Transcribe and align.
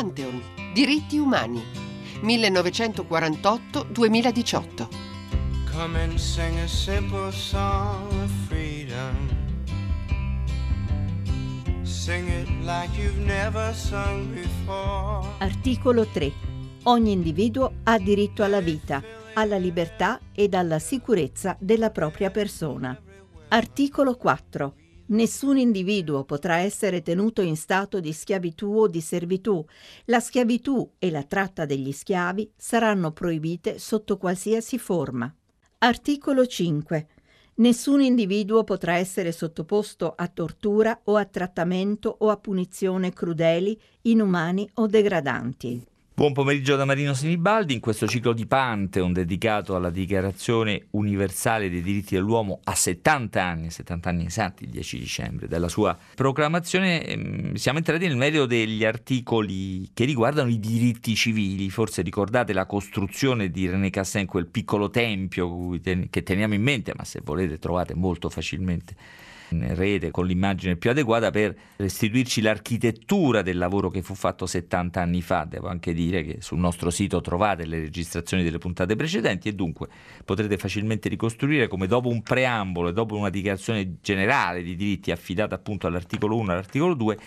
Pantheon, 0.00 0.40
diritti 0.72 1.18
umani, 1.18 1.62
1948-2018. 2.22 4.88
Come 5.70 6.02
and 6.02 6.16
sing 6.16 6.58
a 6.58 6.66
simple 6.66 7.30
song 7.30 8.10
of 8.22 8.30
freedom. 8.48 9.28
Sing 11.82 12.30
it 12.30 12.48
like 12.62 12.88
you've 12.98 13.22
never 13.26 13.74
sung 13.74 14.32
before. 14.32 15.28
Articolo 15.36 16.06
3. 16.06 16.32
Ogni 16.84 17.12
individuo 17.12 17.70
ha 17.82 17.98
diritto 17.98 18.42
alla 18.42 18.62
vita, 18.62 19.02
alla 19.34 19.58
libertà 19.58 20.18
ed 20.32 20.54
alla 20.54 20.78
sicurezza 20.78 21.58
della 21.60 21.90
propria 21.90 22.30
persona. 22.30 22.98
Articolo 23.48 24.16
4. 24.16 24.76
Nessun 25.10 25.58
individuo 25.58 26.24
potrà 26.24 26.58
essere 26.58 27.02
tenuto 27.02 27.42
in 27.42 27.56
stato 27.56 27.98
di 27.98 28.12
schiavitù 28.12 28.72
o 28.76 28.86
di 28.86 29.00
servitù. 29.00 29.64
La 30.04 30.20
schiavitù 30.20 30.92
e 30.98 31.10
la 31.10 31.24
tratta 31.24 31.64
degli 31.64 31.90
schiavi 31.90 32.52
saranno 32.56 33.10
proibite 33.10 33.80
sotto 33.80 34.16
qualsiasi 34.18 34.78
forma. 34.78 35.32
Articolo 35.78 36.46
5. 36.46 37.08
Nessun 37.54 38.00
individuo 38.02 38.62
potrà 38.62 38.94
essere 38.94 39.32
sottoposto 39.32 40.14
a 40.16 40.28
tortura 40.28 41.00
o 41.04 41.16
a 41.16 41.24
trattamento 41.24 42.14
o 42.20 42.30
a 42.30 42.36
punizione 42.36 43.12
crudeli, 43.12 43.78
inumani 44.02 44.70
o 44.74 44.86
degradanti. 44.86 45.89
Buon 46.20 46.34
pomeriggio 46.34 46.76
da 46.76 46.84
Marino 46.84 47.14
Sinibaldi 47.14 47.72
in 47.72 47.80
questo 47.80 48.06
ciclo 48.06 48.34
di 48.34 48.44
Pantheon 48.44 49.10
dedicato 49.10 49.74
alla 49.74 49.88
Dichiarazione 49.88 50.88
Universale 50.90 51.70
dei 51.70 51.80
diritti 51.80 52.14
dell'uomo 52.14 52.60
a 52.64 52.74
70 52.74 53.42
anni, 53.42 53.70
70 53.70 54.08
anni 54.10 54.26
esatti, 54.26 54.64
il 54.64 54.68
10 54.68 54.98
dicembre, 54.98 55.48
della 55.48 55.68
sua 55.68 55.96
proclamazione. 56.14 57.06
Ehm, 57.06 57.54
siamo 57.54 57.78
entrati 57.78 58.06
nel 58.06 58.18
merito 58.18 58.44
degli 58.44 58.84
articoli 58.84 59.88
che 59.94 60.04
riguardano 60.04 60.50
i 60.50 60.60
diritti 60.60 61.14
civili. 61.14 61.70
Forse 61.70 62.02
ricordate 62.02 62.52
la 62.52 62.66
costruzione 62.66 63.48
di 63.48 63.66
René 63.66 63.88
Cassin, 63.88 64.26
quel 64.26 64.44
piccolo 64.44 64.90
tempio 64.90 65.70
che 65.80 66.22
teniamo 66.22 66.52
in 66.52 66.62
mente, 66.62 66.92
ma 66.94 67.04
se 67.04 67.22
volete 67.24 67.58
trovate 67.58 67.94
molto 67.94 68.28
facilmente 68.28 68.94
rete 69.50 70.10
con 70.10 70.26
l'immagine 70.26 70.76
più 70.76 70.90
adeguata 70.90 71.30
per 71.30 71.54
restituirci 71.76 72.40
l'architettura 72.40 73.42
del 73.42 73.58
lavoro 73.58 73.90
che 73.90 74.02
fu 74.02 74.14
fatto 74.14 74.46
70 74.46 75.00
anni 75.00 75.22
fa. 75.22 75.44
Devo 75.44 75.68
anche 75.68 75.92
dire 75.92 76.22
che 76.22 76.36
sul 76.40 76.58
nostro 76.58 76.90
sito 76.90 77.20
trovate 77.20 77.66
le 77.66 77.80
registrazioni 77.80 78.42
delle 78.42 78.58
puntate 78.58 78.96
precedenti 78.96 79.48
e 79.48 79.52
dunque 79.54 79.88
potrete 80.24 80.56
facilmente 80.56 81.08
ricostruire 81.08 81.68
come 81.68 81.86
dopo 81.86 82.08
un 82.08 82.22
preambolo 82.22 82.88
e 82.88 82.92
dopo 82.92 83.16
una 83.16 83.30
dichiarazione 83.30 83.96
generale 84.00 84.62
di 84.62 84.76
diritti 84.76 85.10
affidata 85.10 85.54
appunto 85.54 85.86
all'articolo 85.86 86.36
1 86.36 86.48
e 86.48 86.52
all'articolo 86.52 86.94
2 86.94 87.18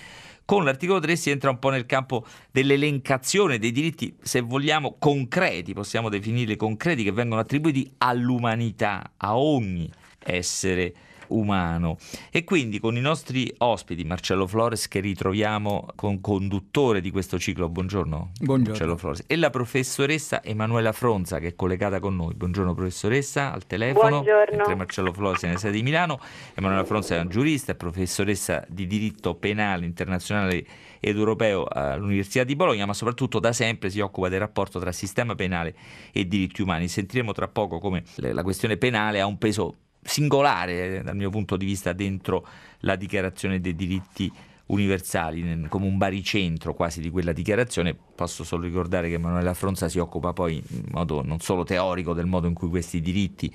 con 0.46 0.66
l'articolo 0.66 1.00
3 1.00 1.16
si 1.16 1.30
entra 1.30 1.50
un 1.50 1.60
po' 1.60 1.70
nel 1.70 1.86
campo 1.86 2.26
dell'elencazione 2.52 3.58
dei 3.58 3.72
diritti, 3.72 4.14
se 4.22 4.42
vogliamo, 4.42 4.98
concreti, 5.00 5.74
possiamo 5.74 6.10
definirli 6.10 6.58
concreti, 6.58 7.04
che 7.04 7.14
vengono 7.14 7.40
attribuiti 7.40 7.90
all'umanità, 8.00 9.14
a 9.16 9.38
ogni 9.38 9.90
essere 10.20 10.94
umano. 11.38 11.98
E 12.32 12.44
quindi 12.44 12.80
con 12.80 12.96
i 12.96 13.02
nostri 13.02 13.54
ospiti, 13.60 14.04
Marcello 14.04 14.48
Flores, 14.48 14.88
che 14.88 15.00
ritroviamo 15.00 15.88
con 15.96 16.22
conduttore 16.22 17.02
di 17.02 17.12
questo 17.12 17.40
ciclo, 17.40 17.70
buongiorno, 17.70 18.32
buongiorno. 18.40 18.70
Marcello 18.70 18.98
Flores, 18.98 19.24
e 19.28 19.36
la 19.36 19.50
professoressa 19.50 20.44
Emanuela 20.44 20.92
Fronza 20.92 21.40
che 21.40 21.48
è 21.48 21.56
collegata 21.56 22.00
con 22.00 22.16
noi. 22.16 22.34
Buongiorno 22.34 22.74
professoressa, 22.74 23.52
al 23.52 23.66
telefono. 23.66 24.22
Buongiorno. 24.22 24.56
Mentre 24.58 24.76
Marcello 24.76 25.14
Flores 25.14 25.42
è 25.44 25.48
nella 25.48 25.60
sede 25.60 25.76
di 25.76 25.84
Milano. 25.84 26.20
Emanuela 26.54 26.86
Fronza 26.86 27.16
è 27.16 27.20
una 27.20 27.30
giurista, 27.30 27.72
è 27.72 27.76
professoressa 27.76 28.66
di 28.68 28.88
diritto 28.88 29.36
penale 29.36 29.86
internazionale 29.86 30.66
ed 31.00 31.18
europeo 31.18 31.66
all'Università 31.70 32.46
di 32.46 32.56
Bologna, 32.56 32.86
ma 32.86 32.94
soprattutto 32.94 33.40
da 33.40 33.52
sempre 33.52 33.90
si 33.90 34.00
occupa 34.00 34.30
del 34.30 34.40
rapporto 34.40 34.80
tra 34.80 34.92
sistema 34.94 35.36
penale 35.36 35.76
e 36.14 36.26
diritti 36.28 36.62
umani. 36.62 36.88
Sentiremo 36.88 37.34
tra 37.34 37.48
poco 37.48 37.80
come 37.80 38.04
la 38.16 38.44
questione 38.44 38.78
penale 38.78 39.20
ha 39.20 39.26
un 39.26 39.38
peso 39.38 39.76
singolare 40.04 41.02
dal 41.04 41.16
mio 41.16 41.30
punto 41.30 41.58
di 41.58 41.66
vista 41.66 41.94
dentro 41.94 42.46
la 42.80 42.96
dichiarazione 42.96 43.60
dei 43.60 43.76
diritti 43.76 44.32
universali, 44.68 45.66
come 45.68 45.86
un 45.86 45.98
baricentro 45.98 46.74
quasi 46.74 47.02
di 47.02 47.10
quella 47.10 47.34
dichiarazione. 47.34 47.96
Posso 48.16 48.44
solo 48.44 48.64
ricordare 48.64 49.10
che 49.10 49.16
Emanuela 49.16 49.54
Fronza 49.54 49.90
si 49.90 50.00
occupa 50.00 50.34
poi 50.34 50.56
in 50.56 50.86
modo 50.92 51.22
non 51.24 51.40
solo 51.40 51.64
teorico 51.64 52.14
del 52.14 52.26
modo 52.26 52.48
in 52.48 52.54
cui 52.54 52.70
questi 52.70 53.02
diritti 53.02 53.54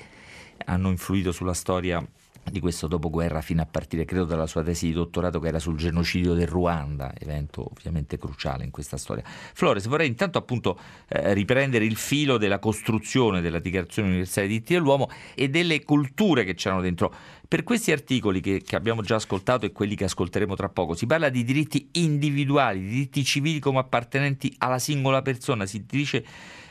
hanno 0.66 0.90
influito 0.90 1.32
sulla 1.32 1.54
storia 1.54 2.04
di 2.50 2.60
questo 2.60 2.86
dopoguerra 2.86 3.40
fino 3.40 3.62
a 3.62 3.66
partire 3.66 4.04
credo 4.04 4.24
dalla 4.24 4.46
sua 4.46 4.62
tesi 4.62 4.86
di 4.86 4.92
dottorato 4.92 5.40
che 5.40 5.48
era 5.48 5.58
sul 5.58 5.76
genocidio 5.76 6.34
del 6.34 6.46
Ruanda, 6.46 7.12
evento 7.18 7.70
ovviamente 7.70 8.18
cruciale 8.18 8.64
in 8.64 8.70
questa 8.70 8.96
storia. 8.96 9.24
Flores, 9.24 9.86
vorrei 9.86 10.08
intanto 10.08 10.38
appunto 10.38 10.78
eh, 11.08 11.32
riprendere 11.32 11.84
il 11.84 11.96
filo 11.96 12.36
della 12.36 12.58
costruzione 12.58 13.40
della 13.40 13.58
Dichiarazione 13.58 14.08
Universale 14.08 14.46
dei 14.46 14.56
diritti 14.58 14.74
dell'uomo 14.74 15.08
e 15.34 15.48
delle 15.48 15.82
culture 15.82 16.44
che 16.44 16.54
c'erano 16.54 16.80
dentro. 16.80 17.12
Per 17.48 17.62
questi 17.62 17.92
articoli 17.92 18.40
che, 18.40 18.62
che 18.62 18.76
abbiamo 18.76 19.02
già 19.02 19.16
ascoltato 19.16 19.64
e 19.64 19.72
quelli 19.72 19.94
che 19.94 20.04
ascolteremo 20.04 20.54
tra 20.54 20.68
poco, 20.68 20.94
si 20.94 21.06
parla 21.06 21.30
di 21.30 21.44
diritti 21.44 21.88
individuali, 21.92 22.80
di 22.80 22.88
diritti 22.88 23.24
civili 23.24 23.58
come 23.58 23.78
appartenenti 23.78 24.54
alla 24.58 24.78
singola 24.78 25.22
persona, 25.22 25.64
si 25.64 25.84
dice 25.86 26.24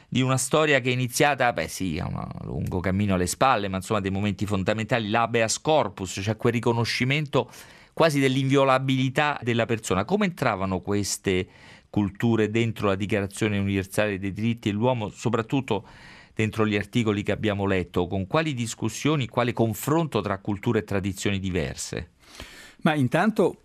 di 0.09 0.22
una 0.22 0.38
storia 0.38 0.79
che 0.79 0.90
è 0.90 0.94
iniziata, 0.94 1.51
beh 1.51 1.68
sì, 1.68 2.00
ha 2.00 2.07
un 2.07 2.28
lungo 2.44 2.79
cammino 2.79 3.16
alle 3.16 3.28
spalle, 3.28 3.68
ma 3.68 3.78
insomma 3.78 4.00
dei 4.00 4.12
momenti 4.12 4.45
fondamentali, 4.45 5.09
l'abeas 5.09 5.59
corpus, 5.59 6.19
cioè 6.22 6.38
quel 6.38 6.53
riconoscimento 6.53 7.51
quasi 7.94 8.19
dell'inviolabilità 8.19 9.40
della 9.41 9.66
persona. 9.66 10.06
Come 10.06 10.25
entravano 10.25 10.81
queste 10.81 11.47
culture 11.90 12.50
dentro 12.50 12.88
la 12.88 12.95
Dichiarazione 12.95 13.57
universale 13.57 14.19
dei 14.19 14.31
diritti 14.31 14.69
dell'uomo, 14.69 15.09
soprattutto 15.09 15.85
dentro 16.34 16.66
gli 16.66 16.75
articoli 16.75 17.24
che 17.24 17.31
abbiamo 17.31 17.66
letto, 17.66 18.07
con 18.07 18.28
quali 18.28 18.53
discussioni, 18.53 19.28
quale 19.28 19.51
confronto 19.51 20.22
tra 20.22 20.38
culture 20.38 20.79
e 20.79 20.84
tradizioni 20.84 21.39
diverse? 21.39 22.12
Ma 22.84 22.94
intanto 22.94 23.63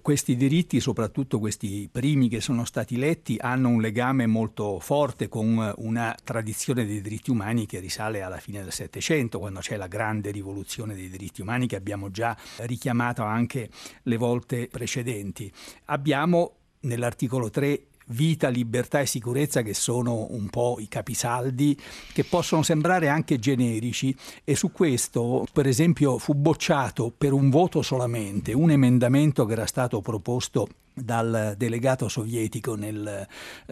questi 0.00 0.36
diritti, 0.36 0.80
soprattutto 0.80 1.38
questi 1.38 1.88
primi 1.90 2.28
che 2.28 2.40
sono 2.40 2.64
stati 2.64 2.96
letti, 2.96 3.36
hanno 3.40 3.68
un 3.68 3.80
legame 3.80 4.26
molto 4.26 4.78
forte 4.78 5.28
con 5.28 5.72
una 5.76 6.16
tradizione 6.22 6.84
dei 6.86 7.00
diritti 7.00 7.30
umani 7.30 7.66
che 7.66 7.80
risale 7.80 8.22
alla 8.22 8.38
fine 8.38 8.62
del 8.62 8.72
Settecento, 8.72 9.38
quando 9.38 9.60
c'è 9.60 9.76
la 9.76 9.86
grande 9.86 10.30
rivoluzione 10.30 10.94
dei 10.94 11.08
diritti 11.08 11.40
umani 11.40 11.66
che 11.66 11.76
abbiamo 11.76 12.10
già 12.10 12.36
richiamato 12.58 13.22
anche 13.22 13.68
le 14.04 14.16
volte 14.16 14.68
precedenti. 14.68 15.52
Abbiamo 15.86 16.56
nell'articolo 16.80 17.50
3 17.50 17.86
vita, 18.12 18.48
libertà 18.48 19.00
e 19.00 19.06
sicurezza 19.06 19.62
che 19.62 19.74
sono 19.74 20.28
un 20.30 20.48
po' 20.48 20.76
i 20.78 20.88
capisaldi 20.88 21.76
che 22.12 22.24
possono 22.24 22.62
sembrare 22.62 23.08
anche 23.08 23.38
generici. 23.38 24.14
E 24.44 24.54
su 24.54 24.70
questo 24.70 25.46
per 25.52 25.66
esempio 25.66 26.18
fu 26.18 26.34
bocciato 26.34 27.12
per 27.16 27.32
un 27.32 27.50
voto 27.50 27.82
solamente 27.82 28.52
un 28.52 28.70
emendamento 28.70 29.44
che 29.44 29.52
era 29.52 29.66
stato 29.66 30.00
proposto 30.00 30.68
dal 30.94 31.54
delegato 31.56 32.08
sovietico 32.08 32.74
nel 32.74 33.26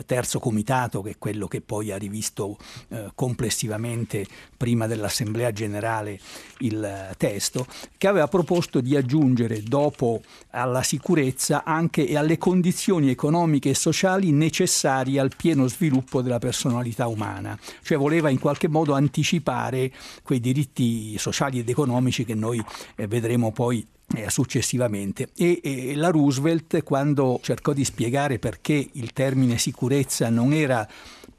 terzo 0.06 0.38
comitato, 0.38 1.02
che 1.02 1.10
è 1.10 1.18
quello 1.18 1.46
che 1.46 1.60
poi 1.60 1.90
ha 1.92 1.96
rivisto 1.96 2.56
eh, 2.88 3.10
complessivamente 3.14 4.26
prima 4.56 4.86
dell'Assemblea 4.86 5.52
generale 5.52 6.18
il 6.58 7.14
testo, 7.16 7.66
che 7.96 8.06
aveva 8.08 8.28
proposto 8.28 8.80
di 8.80 8.96
aggiungere 8.96 9.62
dopo 9.62 10.22
alla 10.50 10.82
sicurezza 10.82 11.64
anche 11.64 12.06
e 12.06 12.16
alle 12.16 12.38
condizioni 12.38 13.10
economiche 13.10 13.70
e 13.70 13.74
sociali 13.74 14.32
necessarie 14.32 15.20
al 15.20 15.32
pieno 15.36 15.66
sviluppo 15.66 16.22
della 16.22 16.38
personalità 16.38 17.06
umana, 17.06 17.58
cioè 17.82 17.98
voleva 17.98 18.28
in 18.30 18.38
qualche 18.38 18.68
modo 18.68 18.94
anticipare 18.94 19.92
quei 20.22 20.40
diritti 20.40 21.16
sociali 21.18 21.58
ed 21.58 21.68
economici 21.68 22.24
che 22.24 22.34
noi 22.34 22.62
eh, 22.96 23.06
vedremo 23.06 23.52
poi 23.52 23.80
eh, 23.80 23.99
successivamente 24.28 25.28
e, 25.36 25.60
e, 25.62 25.94
la 25.94 26.10
Roosevelt 26.10 26.82
quando 26.82 27.38
cercò 27.42 27.72
di 27.72 27.84
spiegare 27.84 28.38
perché 28.38 28.88
il 28.92 29.12
termine 29.12 29.56
sicurezza 29.58 30.28
non 30.30 30.52
era 30.52 30.88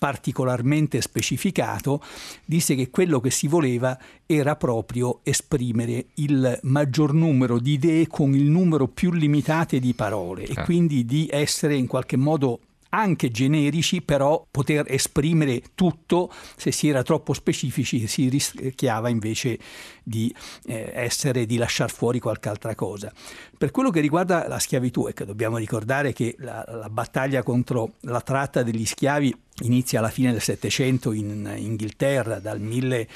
particolarmente 0.02 1.00
specificato, 1.00 2.02
disse 2.44 2.74
che 2.74 2.90
quello 2.90 3.20
che 3.20 3.30
si 3.30 3.48
voleva 3.48 3.96
era 4.26 4.56
proprio 4.56 5.20
esprimere 5.22 6.08
il 6.16 6.60
maggior 6.64 7.14
numero 7.14 7.60
di 7.60 7.74
idee 7.74 8.08
con 8.08 8.34
il 8.34 8.50
numero 8.50 8.88
più 8.88 9.12
limitato 9.12 9.78
di 9.78 9.94
parole 9.94 10.46
e 10.46 10.54
ah. 10.56 10.64
quindi 10.64 11.06
di 11.06 11.30
essere 11.32 11.76
in 11.76 11.86
qualche 11.86 12.18
modo 12.18 12.62
anche 12.92 13.30
generici, 13.30 14.02
però 14.02 14.46
poter 14.50 14.86
esprimere 14.88 15.62
tutto, 15.76 16.32
se 16.56 16.72
si 16.72 16.88
era 16.90 17.04
troppo 17.04 17.34
specifici 17.34 18.08
si 18.08 18.30
rischiava 18.30 19.10
invece 19.10 19.60
di 20.04 20.34
eh, 20.66 20.92
essere, 20.94 21.46
di 21.46 21.58
lasciare 21.58 21.92
fuori 21.92 22.20
qualche 22.20 22.50
altra 22.50 22.76
cosa. 22.76 23.12
Per 23.58 23.72
quello 23.72 23.90
che 23.90 24.00
riguarda 24.00 24.48
la 24.48 24.60
schiavitù, 24.60 25.08
ecco, 25.08 25.26
dobbiamo 25.26 25.58
ricordare 25.58 26.14
che 26.14 26.36
la, 26.40 26.64
la 26.68 26.90
battaglia 26.90 27.44
contro 27.44 27.94
la 28.02 28.22
tratta 28.22 28.64
degli 28.64 28.86
schiavi 28.86 29.36
inizia 29.64 30.00
alla 30.00 30.10
fine 30.10 30.32
del 30.32 30.42
Settecento 30.42 31.12
in 31.12 31.52
Inghilterra, 31.58 32.40
dal 32.40 32.60
1000 32.60 33.08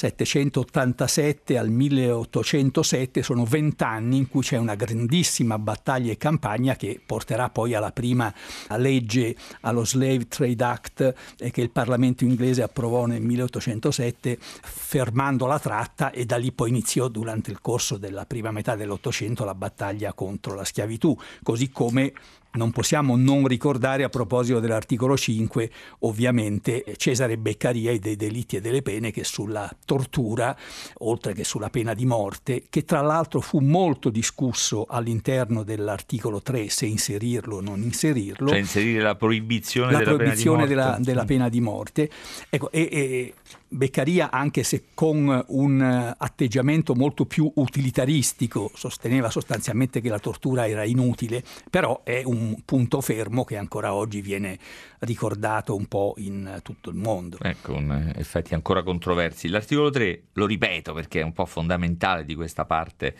1787 0.00 1.58
al 1.58 1.70
1807 1.70 3.22
sono 3.22 3.44
vent'anni 3.44 4.18
in 4.18 4.28
cui 4.28 4.42
c'è 4.42 4.56
una 4.56 4.76
grandissima 4.76 5.58
battaglia 5.58 6.12
e 6.12 6.16
campagna 6.16 6.76
che 6.76 7.00
porterà 7.04 7.50
poi 7.50 7.74
alla 7.74 7.90
prima 7.90 8.32
legge 8.76 9.34
allo 9.62 9.84
Slave 9.84 10.28
Trade 10.28 10.64
Act 10.64 11.14
che 11.50 11.60
il 11.60 11.70
Parlamento 11.70 12.22
inglese 12.22 12.62
approvò 12.62 13.06
nel 13.06 13.22
1807 13.22 14.38
fermando 14.40 15.46
la 15.46 15.58
tratta 15.58 16.10
e 16.12 16.24
da 16.24 16.36
lì 16.36 16.52
poi 16.52 16.68
iniziò 16.68 17.08
durante 17.08 17.50
il 17.50 17.60
corso 17.60 17.96
della 17.96 18.24
prima 18.24 18.52
metà 18.52 18.76
dell'Ottocento 18.76 19.44
la 19.44 19.54
battaglia 19.54 20.12
contro 20.12 20.54
la 20.54 20.64
schiavitù, 20.64 21.16
così 21.42 21.70
come 21.70 22.12
non 22.58 22.72
possiamo 22.72 23.16
non 23.16 23.46
ricordare 23.46 24.02
a 24.02 24.08
proposito 24.08 24.58
dell'articolo 24.58 25.16
5 25.16 25.70
ovviamente 26.00 26.84
Cesare 26.96 27.38
Beccaria 27.38 27.92
e 27.92 28.00
dei 28.00 28.16
delitti 28.16 28.56
e 28.56 28.60
delle 28.60 28.82
pene 28.82 29.12
che 29.12 29.22
sulla 29.24 29.70
tortura, 29.84 30.54
oltre 30.98 31.32
che 31.32 31.44
sulla 31.44 31.70
pena 31.70 31.94
di 31.94 32.04
morte, 32.04 32.64
che 32.68 32.84
tra 32.84 33.00
l'altro 33.00 33.40
fu 33.40 33.60
molto 33.60 34.10
discusso 34.10 34.84
all'interno 34.88 35.62
dell'articolo 35.62 36.42
3 36.42 36.68
se 36.68 36.86
inserirlo 36.86 37.56
o 37.56 37.60
non 37.60 37.80
inserirlo. 37.80 38.48
Cioè 38.48 38.58
inserire 38.58 39.00
la 39.02 39.14
proibizione, 39.14 39.92
la 39.92 39.98
della, 39.98 40.14
proibizione 40.14 40.66
pena 40.66 40.68
della, 40.68 40.96
della, 41.00 41.24
pena 41.24 41.48
di 41.48 41.60
morte. 41.60 42.10
Ecco, 42.50 42.70
e, 42.72 42.88
e 42.90 43.34
Beccaria, 43.70 44.30
anche 44.30 44.62
se 44.62 44.84
con 44.94 45.44
un 45.48 46.14
atteggiamento 46.16 46.94
molto 46.94 47.26
più 47.26 47.50
utilitaristico, 47.56 48.70
sosteneva 48.74 49.30
sostanzialmente 49.30 50.00
che 50.00 50.08
la 50.08 50.18
tortura 50.18 50.66
era 50.66 50.84
inutile, 50.84 51.44
però 51.70 52.00
è 52.02 52.22
un 52.24 52.47
punto 52.64 53.00
fermo 53.00 53.44
che 53.44 53.56
ancora 53.56 53.94
oggi 53.94 54.20
viene 54.20 54.58
ricordato 55.00 55.74
un 55.74 55.86
po' 55.86 56.14
in 56.18 56.60
tutto 56.62 56.90
il 56.90 56.96
mondo. 56.96 57.38
Ecco, 57.40 57.72
con 57.72 58.12
effetti 58.16 58.54
ancora 58.54 58.82
controversi. 58.82 59.48
L'articolo 59.48 59.90
3, 59.90 60.22
lo 60.32 60.46
ripeto 60.46 60.92
perché 60.92 61.20
è 61.20 61.24
un 61.24 61.32
po' 61.32 61.46
fondamentale 61.46 62.24
di 62.24 62.34
questa 62.34 62.64
parte 62.64 63.14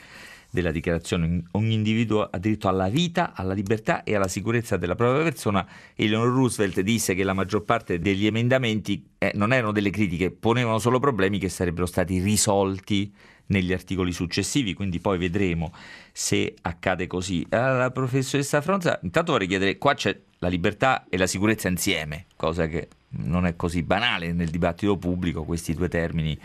della 0.51 0.71
dichiarazione. 0.71 1.43
Ogni 1.53 1.75
individuo 1.75 2.29
ha 2.31 2.39
diritto 2.39 2.69
alla 2.69 2.89
vita, 2.89 3.33
alla 3.35 3.53
libertà 3.53 4.03
e 4.03 4.15
alla 4.15 4.29
sicurezza 4.29 4.77
della 4.77 4.95
propria 4.95 5.23
persona. 5.23 5.67
Eleanor 5.95 6.29
Roosevelt 6.29 6.81
disse 6.81 7.15
che 7.15 7.25
la 7.25 7.35
maggior 7.35 7.65
parte 7.65 7.99
degli 7.99 8.27
emendamenti 8.27 9.11
eh, 9.19 9.33
non 9.35 9.53
erano 9.53 9.73
delle 9.73 9.91
critiche, 9.91 10.31
ponevano 10.31 10.79
solo 10.79 10.99
problemi 10.99 11.39
che 11.39 11.49
sarebbero 11.49 11.87
stati 11.87 12.19
risolti 12.21 13.13
negli 13.49 13.73
articoli 13.73 14.13
successivi, 14.13 14.75
quindi 14.75 14.99
poi 14.99 15.19
vedremo 15.19 15.73
se 16.13 16.55
accade 16.63 17.07
così. 17.07 17.47
Alla 17.51 17.91
professoressa 17.91 18.61
Fronza, 18.61 18.99
intanto 19.03 19.33
vorrei 19.33 19.49
chiedere, 19.49 19.79
qua 19.79 19.95
c'è 19.95 20.19
la 20.39 20.49
libertà 20.49 21.07
e 21.09 21.17
la 21.17 21.27
sicurezza 21.27 21.69
insieme, 21.69 22.27
cosa 22.37 22.67
che 22.67 22.89
non 23.11 23.47
è 23.47 23.57
così 23.57 23.83
banale 23.83 24.33
nel 24.33 24.49
dibattito 24.49 24.97
pubblico, 24.97 25.45
questi 25.45 25.75
due 25.75 25.89
termini 25.89 26.39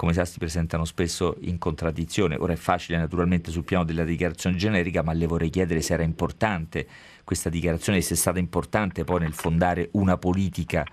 come 0.00 0.14
sa 0.14 0.24
si 0.24 0.38
presentano 0.38 0.86
spesso 0.86 1.36
in 1.40 1.58
contraddizione. 1.58 2.36
Ora 2.36 2.54
è 2.54 2.56
facile 2.56 2.96
naturalmente 2.96 3.50
sul 3.50 3.64
piano 3.64 3.84
della 3.84 4.04
dichiarazione 4.04 4.56
generica, 4.56 5.02
ma 5.02 5.12
le 5.12 5.26
vorrei 5.26 5.50
chiedere 5.50 5.82
se 5.82 5.92
era 5.92 6.02
importante 6.02 6.86
questa 7.22 7.50
dichiarazione 7.50 7.98
e 7.98 8.00
se 8.00 8.14
è 8.14 8.16
stata 8.16 8.38
importante 8.38 9.04
poi 9.04 9.20
nel 9.20 9.34
fondare 9.34 9.90
una 9.92 10.16
politica 10.16 10.86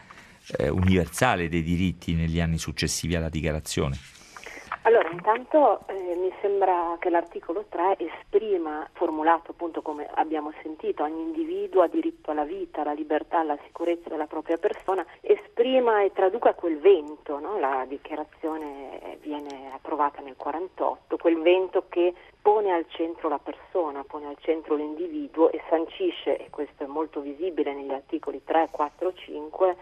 eh, 0.58 0.68
universale 0.68 1.48
dei 1.48 1.64
diritti 1.64 2.16
negli 2.16 2.42
anni 2.42 2.58
successivi 2.58 3.16
alla 3.16 3.30
dichiarazione. 3.30 3.98
Allora, 4.84 5.10
intanto 5.10 5.82
eh, 5.88 6.16
mi 6.16 6.32
sembra 6.40 6.96
che 7.00 7.10
l'articolo 7.10 7.66
3 7.68 7.98
esprima, 7.98 8.88
formulato 8.94 9.52
appunto 9.52 9.82
come 9.82 10.08
abbiamo 10.14 10.54
sentito, 10.62 11.04
ogni 11.04 11.22
individuo 11.22 11.82
ha 11.82 11.88
diritto 11.88 12.32
alla 12.32 12.46
vita, 12.46 12.82
alla 12.82 12.94
libertà, 12.94 13.40
alla 13.40 13.58
sicurezza 13.66 14.10
della 14.10 14.28
propria 14.28 14.58
persona, 14.58 15.06
esprima 15.20 16.04
e 16.04 16.14
traduca 16.14 16.54
quel 16.54 16.80
vento, 16.80 17.38
no? 17.40 17.60
la 17.60 17.86
dichiarazione 17.86 19.18
viene 19.22 19.72
approvata 19.74 20.22
nel 20.22 20.36
48, 20.38 21.18
quel 21.18 21.42
vento 21.42 21.86
che 21.90 22.14
pone 22.42 22.72
al 22.72 22.86
centro 22.88 23.28
la 23.28 23.40
persona, 23.40 24.06
pone 24.06 24.28
al 24.28 24.38
centro 24.40 24.76
l'individuo 24.76 25.52
e 25.52 25.62
sancisce, 25.70 26.38
e 26.38 26.50
questo 26.50 26.84
è 26.84 26.88
molto 26.88 27.20
visibile 27.20 27.74
negli 27.74 27.92
articoli 27.92 28.42
3, 28.44 28.70
4, 28.72 29.14
5, 29.14 29.76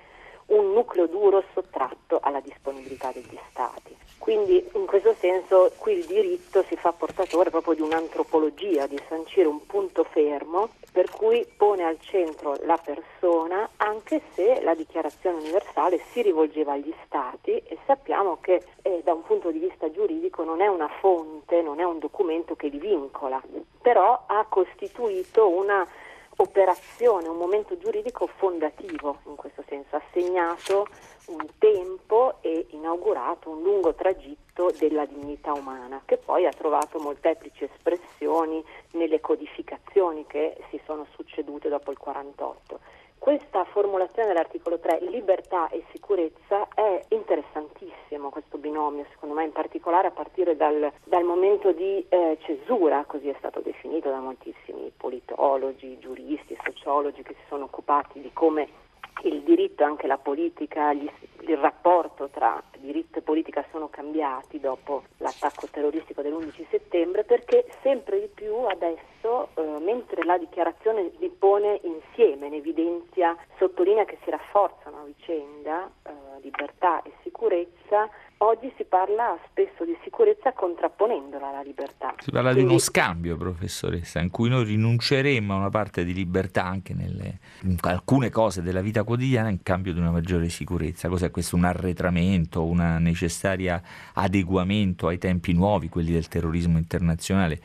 un 0.47 0.73
nucleo 0.73 1.05
duro 1.05 1.43
sottratto 1.53 2.19
alla 2.21 2.39
disponibilità 2.39 3.11
degli 3.11 3.37
Stati. 3.49 4.04
Quindi 4.17 4.63
in 4.73 4.85
questo 4.85 5.13
senso 5.19 5.71
qui 5.77 5.93
il 5.93 6.05
diritto 6.05 6.63
si 6.63 6.75
fa 6.75 6.91
portatore 6.91 7.49
proprio 7.49 7.75
di 7.75 7.81
un'antropologia, 7.81 8.87
di 8.87 8.99
sancire 9.07 9.47
un 9.47 9.65
punto 9.65 10.03
fermo 10.03 10.69
per 10.91 11.11
cui 11.11 11.45
pone 11.57 11.83
al 11.83 11.99
centro 11.99 12.55
la 12.63 12.79
persona 12.83 13.69
anche 13.77 14.21
se 14.33 14.61
la 14.61 14.73
dichiarazione 14.73 15.37
universale 15.37 15.99
si 16.11 16.21
rivolgeva 16.21 16.71
agli 16.71 16.93
Stati 17.05 17.51
e 17.51 17.77
sappiamo 17.85 18.37
che 18.39 18.63
eh, 18.81 19.01
da 19.03 19.13
un 19.13 19.23
punto 19.23 19.51
di 19.51 19.59
vista 19.59 19.91
giuridico 19.91 20.43
non 20.43 20.61
è 20.61 20.67
una 20.67 20.87
fonte, 20.87 21.61
non 21.61 21.79
è 21.79 21.83
un 21.83 21.99
documento 21.99 22.55
che 22.55 22.67
li 22.67 22.79
vincola, 22.79 23.41
però 23.81 24.23
ha 24.25 24.45
costituito 24.47 25.49
una 25.49 25.85
operazione, 26.37 27.27
un 27.27 27.37
momento 27.37 27.77
giuridico 27.77 28.27
fondativo 28.27 29.19
in 29.25 29.35
questo 29.35 29.63
senso, 29.67 29.95
ha 29.95 30.01
segnato 30.11 30.87
un 31.27 31.45
tempo 31.57 32.37
e 32.41 32.67
inaugurato 32.71 33.49
un 33.49 33.61
lungo 33.61 33.93
tragitto 33.93 34.71
della 34.77 35.05
dignità 35.05 35.53
umana 35.53 36.01
che 36.05 36.17
poi 36.17 36.45
ha 36.45 36.51
trovato 36.51 36.99
molteplici 36.99 37.63
espressioni 37.63 38.63
nelle 38.91 39.19
codificazioni 39.19 40.25
che 40.27 40.55
si 40.69 40.79
sono 40.85 41.05
succedute 41.15 41.69
dopo 41.69 41.91
il 41.91 41.97
48. 41.97 42.79
Questa 43.25 43.63
formulazione 43.63 44.27
dell'articolo 44.27 44.77
3, 44.77 44.99
libertà 45.09 45.67
e 45.69 45.83
sicurezza, 45.91 46.67
è 46.75 47.05
interessantissimo 47.07 48.29
questo 48.29 48.59
binomio, 48.59 49.03
secondo 49.09 49.33
me 49.33 49.45
in 49.45 49.51
particolare 49.51 50.09
a 50.09 50.11
partire 50.11 50.55
dal, 50.55 50.91
dal 51.03 51.23
momento 51.23 51.71
di 51.71 52.05
eh, 52.07 52.37
cesura, 52.41 53.03
così 53.07 53.27
è 53.27 53.35
stato 53.39 53.61
definito 53.61 54.11
da 54.11 54.19
moltissimi 54.19 54.91
politologi, 54.95 55.97
giuristi, 55.97 56.55
sociologi 56.63 57.23
che 57.23 57.33
si 57.33 57.45
sono 57.47 57.63
occupati 57.63 58.21
di 58.21 58.29
come 58.31 58.84
il 59.23 59.41
diritto 59.41 59.83
anche 59.83 60.07
la 60.07 60.17
politica, 60.17 60.93
gli, 60.93 61.09
il 61.39 61.57
rapporto 61.57 62.29
tra 62.29 62.61
diritto 62.77 63.19
e 63.19 63.21
politica 63.21 63.65
sono 63.71 63.89
cambiati 63.89 64.59
dopo 64.59 65.03
l'attacco 65.17 65.67
terroristico 65.71 66.21
dell'11 66.21 66.65
settembre 66.69 67.23
perché 67.23 67.65
sempre 67.81 68.19
di 68.19 68.29
più 68.33 68.53
adesso, 68.67 69.49
eh, 69.55 69.79
mentre 69.79 70.23
la 70.23 70.37
dichiarazione 70.37 71.11
li 71.17 71.29
pone 71.29 71.79
insieme, 71.83 72.47
in 72.47 72.53
evidenzia, 72.53 73.35
sottolinea 73.57 74.05
che 74.05 74.17
si 74.23 74.29
rafforzano 74.29 74.97
a 74.97 75.05
vicenda 75.05 75.89
eh, 76.03 76.11
libertà 76.41 77.01
e 77.01 77.11
sicurezza, 77.23 78.09
Oggi 78.39 78.71
si 78.75 78.83
parla 78.83 79.37
spesso 79.49 79.85
di 79.85 79.97
sicurezza 80.03 80.51
contrapponendola 80.51 81.49
alla 81.49 81.61
libertà. 81.61 82.13
Si 82.19 82.31
parla 82.31 82.51
Quindi... 82.51 82.67
di 82.67 82.75
uno 82.75 82.79
scambio, 82.79 83.37
professoressa, 83.37 84.19
in 84.19 84.29
cui 84.29 84.49
noi 84.49 84.65
rinunceremmo 84.65 85.53
a 85.53 85.57
una 85.57 85.69
parte 85.69 86.03
di 86.03 86.13
libertà 86.13 86.65
anche 86.65 86.93
nelle, 86.93 87.39
in 87.61 87.77
alcune 87.81 88.29
cose 88.29 88.61
della 88.61 88.81
vita 88.81 89.03
quotidiana 89.03 89.47
in 89.47 89.63
cambio 89.63 89.93
di 89.93 89.99
una 89.99 90.11
maggiore 90.11 90.49
sicurezza. 90.49 91.07
Cos'è 91.07 91.31
questo? 91.31 91.55
Un 91.55 91.63
arretramento, 91.63 92.65
un 92.65 92.97
necessario 92.99 93.81
adeguamento 94.15 95.07
ai 95.07 95.17
tempi 95.17 95.53
nuovi, 95.53 95.87
quelli 95.87 96.11
del 96.11 96.27
terrorismo 96.27 96.77
internazionale? 96.77 97.59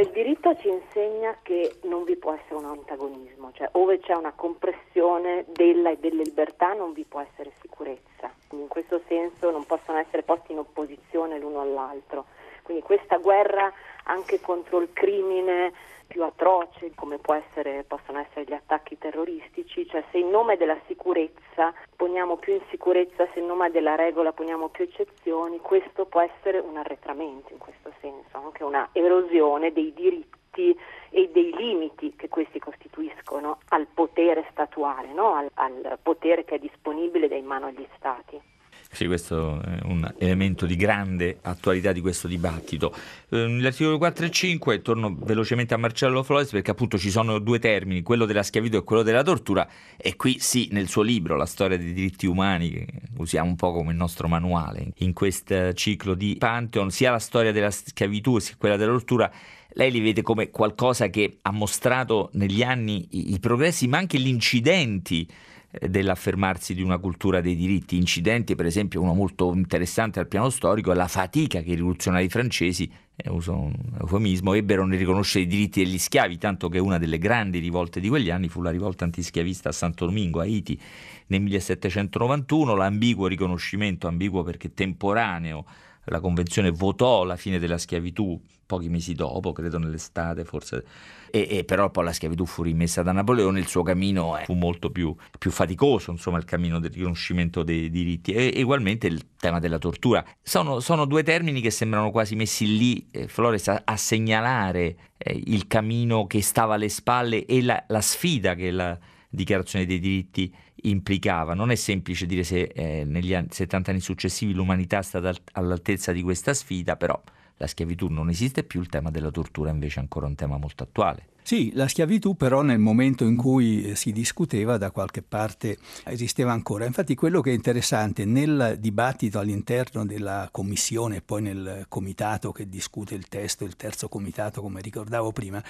Il 0.00 0.08
diritto 0.12 0.56
ci 0.56 0.68
insegna 0.68 1.36
che 1.42 1.76
non 1.82 2.04
vi 2.04 2.16
può 2.16 2.32
essere 2.32 2.54
un 2.54 2.64
antagonismo, 2.64 3.50
cioè 3.52 3.68
ove 3.72 4.00
c'è 4.00 4.14
una 4.14 4.32
compressione 4.32 5.44
della 5.48 5.90
e 5.90 5.98
delle 5.98 6.22
libertà 6.22 6.72
non 6.72 6.94
vi 6.94 7.04
può 7.04 7.20
essere 7.20 7.52
sicurezza. 7.60 8.32
Quindi 8.46 8.64
in 8.64 8.70
questo 8.70 9.02
senso 9.06 9.50
non 9.50 9.66
possono 9.66 9.98
essere 9.98 10.22
posti 10.22 10.52
in 10.52 10.58
opposizione 10.58 11.38
l'uno 11.38 11.60
all'altro. 11.60 12.24
Quindi 12.62 12.82
questa 12.82 13.18
guerra 13.18 13.70
anche 14.04 14.40
contro 14.40 14.80
il 14.80 14.90
crimine 14.94 15.70
più 16.10 16.24
atroce 16.24 16.90
come 16.96 17.20
essere, 17.36 17.84
possono 17.84 18.18
essere 18.18 18.44
gli 18.44 18.52
attacchi 18.52 18.98
terroristici, 18.98 19.86
cioè 19.86 20.02
se 20.10 20.18
in 20.18 20.28
nome 20.28 20.56
della 20.56 20.76
sicurezza 20.88 21.72
poniamo 21.94 22.36
più 22.36 22.54
in 22.54 22.62
sicurezza, 22.68 23.28
se 23.32 23.38
in 23.38 23.46
nome 23.46 23.70
della 23.70 23.94
regola 23.94 24.32
poniamo 24.32 24.70
più 24.70 24.84
eccezioni, 24.84 25.60
questo 25.60 26.06
può 26.06 26.20
essere 26.20 26.58
un 26.58 26.76
arretramento 26.76 27.52
in 27.52 27.58
questo 27.58 27.92
senso, 28.00 28.36
anche 28.36 28.64
una 28.64 28.88
erosione 28.92 29.72
dei 29.72 29.92
diritti 29.94 30.76
e 31.10 31.30
dei 31.32 31.54
limiti 31.54 32.16
che 32.16 32.28
questi 32.28 32.58
costituiscono 32.58 33.58
al 33.68 33.86
potere 33.86 34.48
statuale, 34.50 35.12
no? 35.12 35.34
al, 35.34 35.48
al 35.54 35.98
potere 36.02 36.44
che 36.44 36.56
è 36.56 36.58
disponibile 36.58 37.28
in 37.36 37.46
mano 37.46 37.66
agli 37.66 37.86
Stati. 37.96 38.58
Sì, 38.92 39.06
questo 39.06 39.62
è 39.62 39.78
un 39.84 40.12
elemento 40.18 40.66
di 40.66 40.74
grande 40.74 41.38
attualità 41.42 41.92
di 41.92 42.00
quesquesto 42.00 42.26
dibattito. 42.26 42.92
Ehm, 43.28 43.62
l'articolo 43.62 43.98
4 43.98 44.26
e 44.26 44.30
5, 44.30 44.82
torno 44.82 45.16
velocemente 45.16 45.74
a 45.74 45.76
Marcello 45.76 46.24
Flores 46.24 46.50
perché 46.50 46.72
appunto 46.72 46.98
ci 46.98 47.08
sono 47.08 47.38
due 47.38 47.60
termini, 47.60 48.02
quello 48.02 48.26
della 48.26 48.42
schiavitù 48.42 48.78
e 48.78 48.82
quello 48.82 49.02
della 49.02 49.22
tortura 49.22 49.66
e 49.96 50.16
qui 50.16 50.38
sì, 50.40 50.68
nel 50.72 50.88
suo 50.88 51.02
libro 51.02 51.36
La 51.36 51.46
storia 51.46 51.78
dei 51.78 51.92
diritti 51.92 52.26
umani, 52.26 52.70
che 52.70 52.86
usiamo 53.18 53.48
un 53.48 53.56
po' 53.56 53.72
come 53.72 53.92
il 53.92 53.96
nostro 53.96 54.26
manuale 54.26 54.88
in 54.96 55.12
questo 55.12 55.72
ciclo 55.72 56.14
di 56.14 56.34
Pantheon, 56.36 56.90
sia 56.90 57.12
la 57.12 57.20
storia 57.20 57.52
della 57.52 57.70
schiavitù 57.70 58.38
sia 58.38 58.56
quella 58.58 58.76
della 58.76 58.92
tortura 58.92 59.30
lei 59.74 59.92
li 59.92 60.00
vede 60.00 60.22
come 60.22 60.50
qualcosa 60.50 61.08
che 61.10 61.38
ha 61.42 61.52
mostrato 61.52 62.30
negli 62.32 62.62
anni 62.62 63.06
i, 63.10 63.34
i 63.34 63.38
progressi, 63.38 63.86
ma 63.86 63.98
anche 63.98 64.18
gli 64.18 64.26
incidenti 64.26 65.28
dell'affermarsi 65.70 66.74
di 66.74 66.82
una 66.82 66.98
cultura 66.98 67.40
dei 67.40 67.54
diritti. 67.54 67.96
Incidenti, 67.96 68.56
per 68.56 68.66
esempio, 68.66 69.00
uno 69.00 69.14
molto 69.14 69.52
interessante 69.54 70.18
al 70.18 70.26
piano 70.26 70.50
storico 70.50 70.90
è 70.90 70.94
la 70.94 71.06
fatica 71.06 71.60
che 71.60 71.70
i 71.70 71.74
rivoluzionari 71.76 72.28
francesi, 72.28 72.90
eh, 73.14 73.30
uso 73.30 73.54
un 73.54 73.74
eufemismo, 74.00 74.54
ebbero 74.54 74.84
nel 74.84 74.98
riconoscere 74.98 75.44
i 75.44 75.46
diritti 75.46 75.84
degli 75.84 75.98
schiavi, 75.98 76.38
tanto 76.38 76.68
che 76.68 76.78
una 76.78 76.98
delle 76.98 77.18
grandi 77.18 77.60
rivolte 77.60 78.00
di 78.00 78.08
quegli 78.08 78.30
anni 78.30 78.48
fu 78.48 78.62
la 78.62 78.70
rivolta 78.70 79.04
antischiavista 79.04 79.68
a 79.68 79.72
Santo 79.72 80.06
Domingo, 80.06 80.40
Haiti, 80.40 80.80
nel 81.26 81.40
1791, 81.42 82.74
l'ambiguo 82.74 83.28
riconoscimento, 83.28 84.08
ambiguo 84.08 84.42
perché 84.42 84.74
temporaneo, 84.74 85.64
la 86.10 86.20
Convenzione 86.20 86.70
votò 86.70 87.24
la 87.24 87.36
fine 87.36 87.58
della 87.58 87.78
schiavitù 87.78 88.40
pochi 88.66 88.88
mesi 88.88 89.14
dopo, 89.14 89.50
credo 89.52 89.78
nell'estate 89.78 90.44
forse, 90.44 90.84
e, 91.30 91.46
e 91.50 91.64
però 91.64 91.90
poi 91.90 92.04
la 92.04 92.12
schiavitù 92.12 92.46
fu 92.46 92.62
rimessa 92.62 93.02
da 93.02 93.10
Napoleone, 93.10 93.58
il 93.58 93.66
suo 93.66 93.82
cammino 93.82 94.38
fu 94.44 94.54
molto 94.54 94.90
più, 94.90 95.14
più 95.38 95.50
faticoso, 95.50 96.12
insomma 96.12 96.38
il 96.38 96.44
cammino 96.44 96.78
del 96.78 96.92
riconoscimento 96.92 97.64
dei 97.64 97.90
diritti 97.90 98.32
e 98.32 98.62
ugualmente 98.62 99.08
il 99.08 99.34
tema 99.36 99.58
della 99.58 99.78
tortura. 99.78 100.24
Sono, 100.40 100.78
sono, 100.78 101.04
due 101.04 101.24
termini 101.24 101.60
che 101.60 101.70
sembrano 101.70 102.10
quasi 102.12 102.36
messi 102.36 102.76
lì, 102.76 103.08
eh, 103.10 103.26
Flores, 103.26 103.66
a, 103.68 103.82
a 103.84 103.96
segnalare 103.96 104.96
eh, 105.16 105.40
il 105.46 105.66
cammino 105.66 106.26
che 106.26 106.42
stava 106.42 106.74
alle 106.74 106.88
spalle 106.88 107.46
e 107.46 107.62
la, 107.62 107.82
la 107.88 108.00
sfida 108.00 108.54
che 108.54 108.70
la 108.70 108.98
dichiarazione 109.30 109.86
dei 109.86 110.00
diritti 110.00 110.52
implicava. 110.82 111.54
Non 111.54 111.70
è 111.70 111.76
semplice 111.76 112.26
dire 112.26 112.42
se 112.42 112.62
eh, 112.62 113.04
negli 113.04 113.32
anni, 113.32 113.48
70 113.50 113.90
anni 113.90 114.00
successivi 114.00 114.52
l'umanità 114.52 114.98
è 114.98 115.02
stata 115.02 115.32
all'altezza 115.52 116.12
di 116.12 116.22
questa 116.22 116.52
sfida, 116.52 116.96
però 116.96 117.20
la 117.56 117.66
schiavitù 117.66 118.08
non 118.08 118.28
esiste 118.28 118.64
più, 118.64 118.80
il 118.80 118.88
tema 118.88 119.10
della 119.10 119.30
tortura 119.30 119.70
invece 119.70 119.98
è 119.98 120.02
ancora 120.02 120.26
un 120.26 120.34
tema 120.34 120.58
molto 120.58 120.82
attuale. 120.82 121.28
Sì, 121.50 121.72
la 121.74 121.88
schiavitù 121.88 122.36
però 122.36 122.62
nel 122.62 122.78
momento 122.78 123.24
in 123.24 123.34
cui 123.34 123.82
eh, 123.82 123.96
si 123.96 124.12
discuteva 124.12 124.78
da 124.78 124.92
qualche 124.92 125.20
parte 125.20 125.78
esisteva 126.04 126.52
ancora. 126.52 126.84
Infatti 126.84 127.16
quello 127.16 127.40
che 127.40 127.50
è 127.50 127.54
interessante 127.54 128.24
nel 128.24 128.76
dibattito 128.78 129.40
all'interno 129.40 130.06
della 130.06 130.48
commissione 130.52 131.16
e 131.16 131.22
poi 131.22 131.42
nel 131.42 131.86
comitato 131.88 132.52
che 132.52 132.68
discute 132.68 133.16
il 133.16 133.26
testo, 133.26 133.64
il 133.64 133.74
terzo 133.74 134.06
comitato 134.08 134.60
come 134.60 134.80
ricordavo 134.80 135.32
prima, 135.32 135.60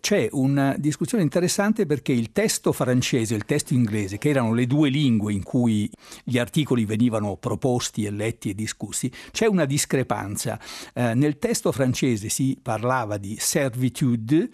c'è 0.00 0.28
una 0.30 0.76
discussione 0.78 1.24
interessante 1.24 1.84
perché 1.84 2.12
il 2.12 2.30
testo 2.30 2.70
francese 2.70 3.34
e 3.34 3.36
il 3.36 3.44
testo 3.44 3.74
inglese, 3.74 4.18
che 4.18 4.28
erano 4.28 4.54
le 4.54 4.68
due 4.68 4.88
lingue 4.88 5.32
in 5.32 5.42
cui 5.42 5.90
gli 6.22 6.38
articoli 6.38 6.84
venivano 6.84 7.34
proposti 7.34 8.04
e 8.04 8.10
letti 8.10 8.50
e 8.50 8.54
discussi, 8.54 9.10
c'è 9.32 9.46
una 9.46 9.64
discrepanza. 9.64 10.60
Eh, 10.92 11.14
nel 11.14 11.38
testo 11.40 11.72
francese 11.72 12.28
si 12.28 12.56
parlava 12.62 13.16
di 13.16 13.36
servitude, 13.36 14.48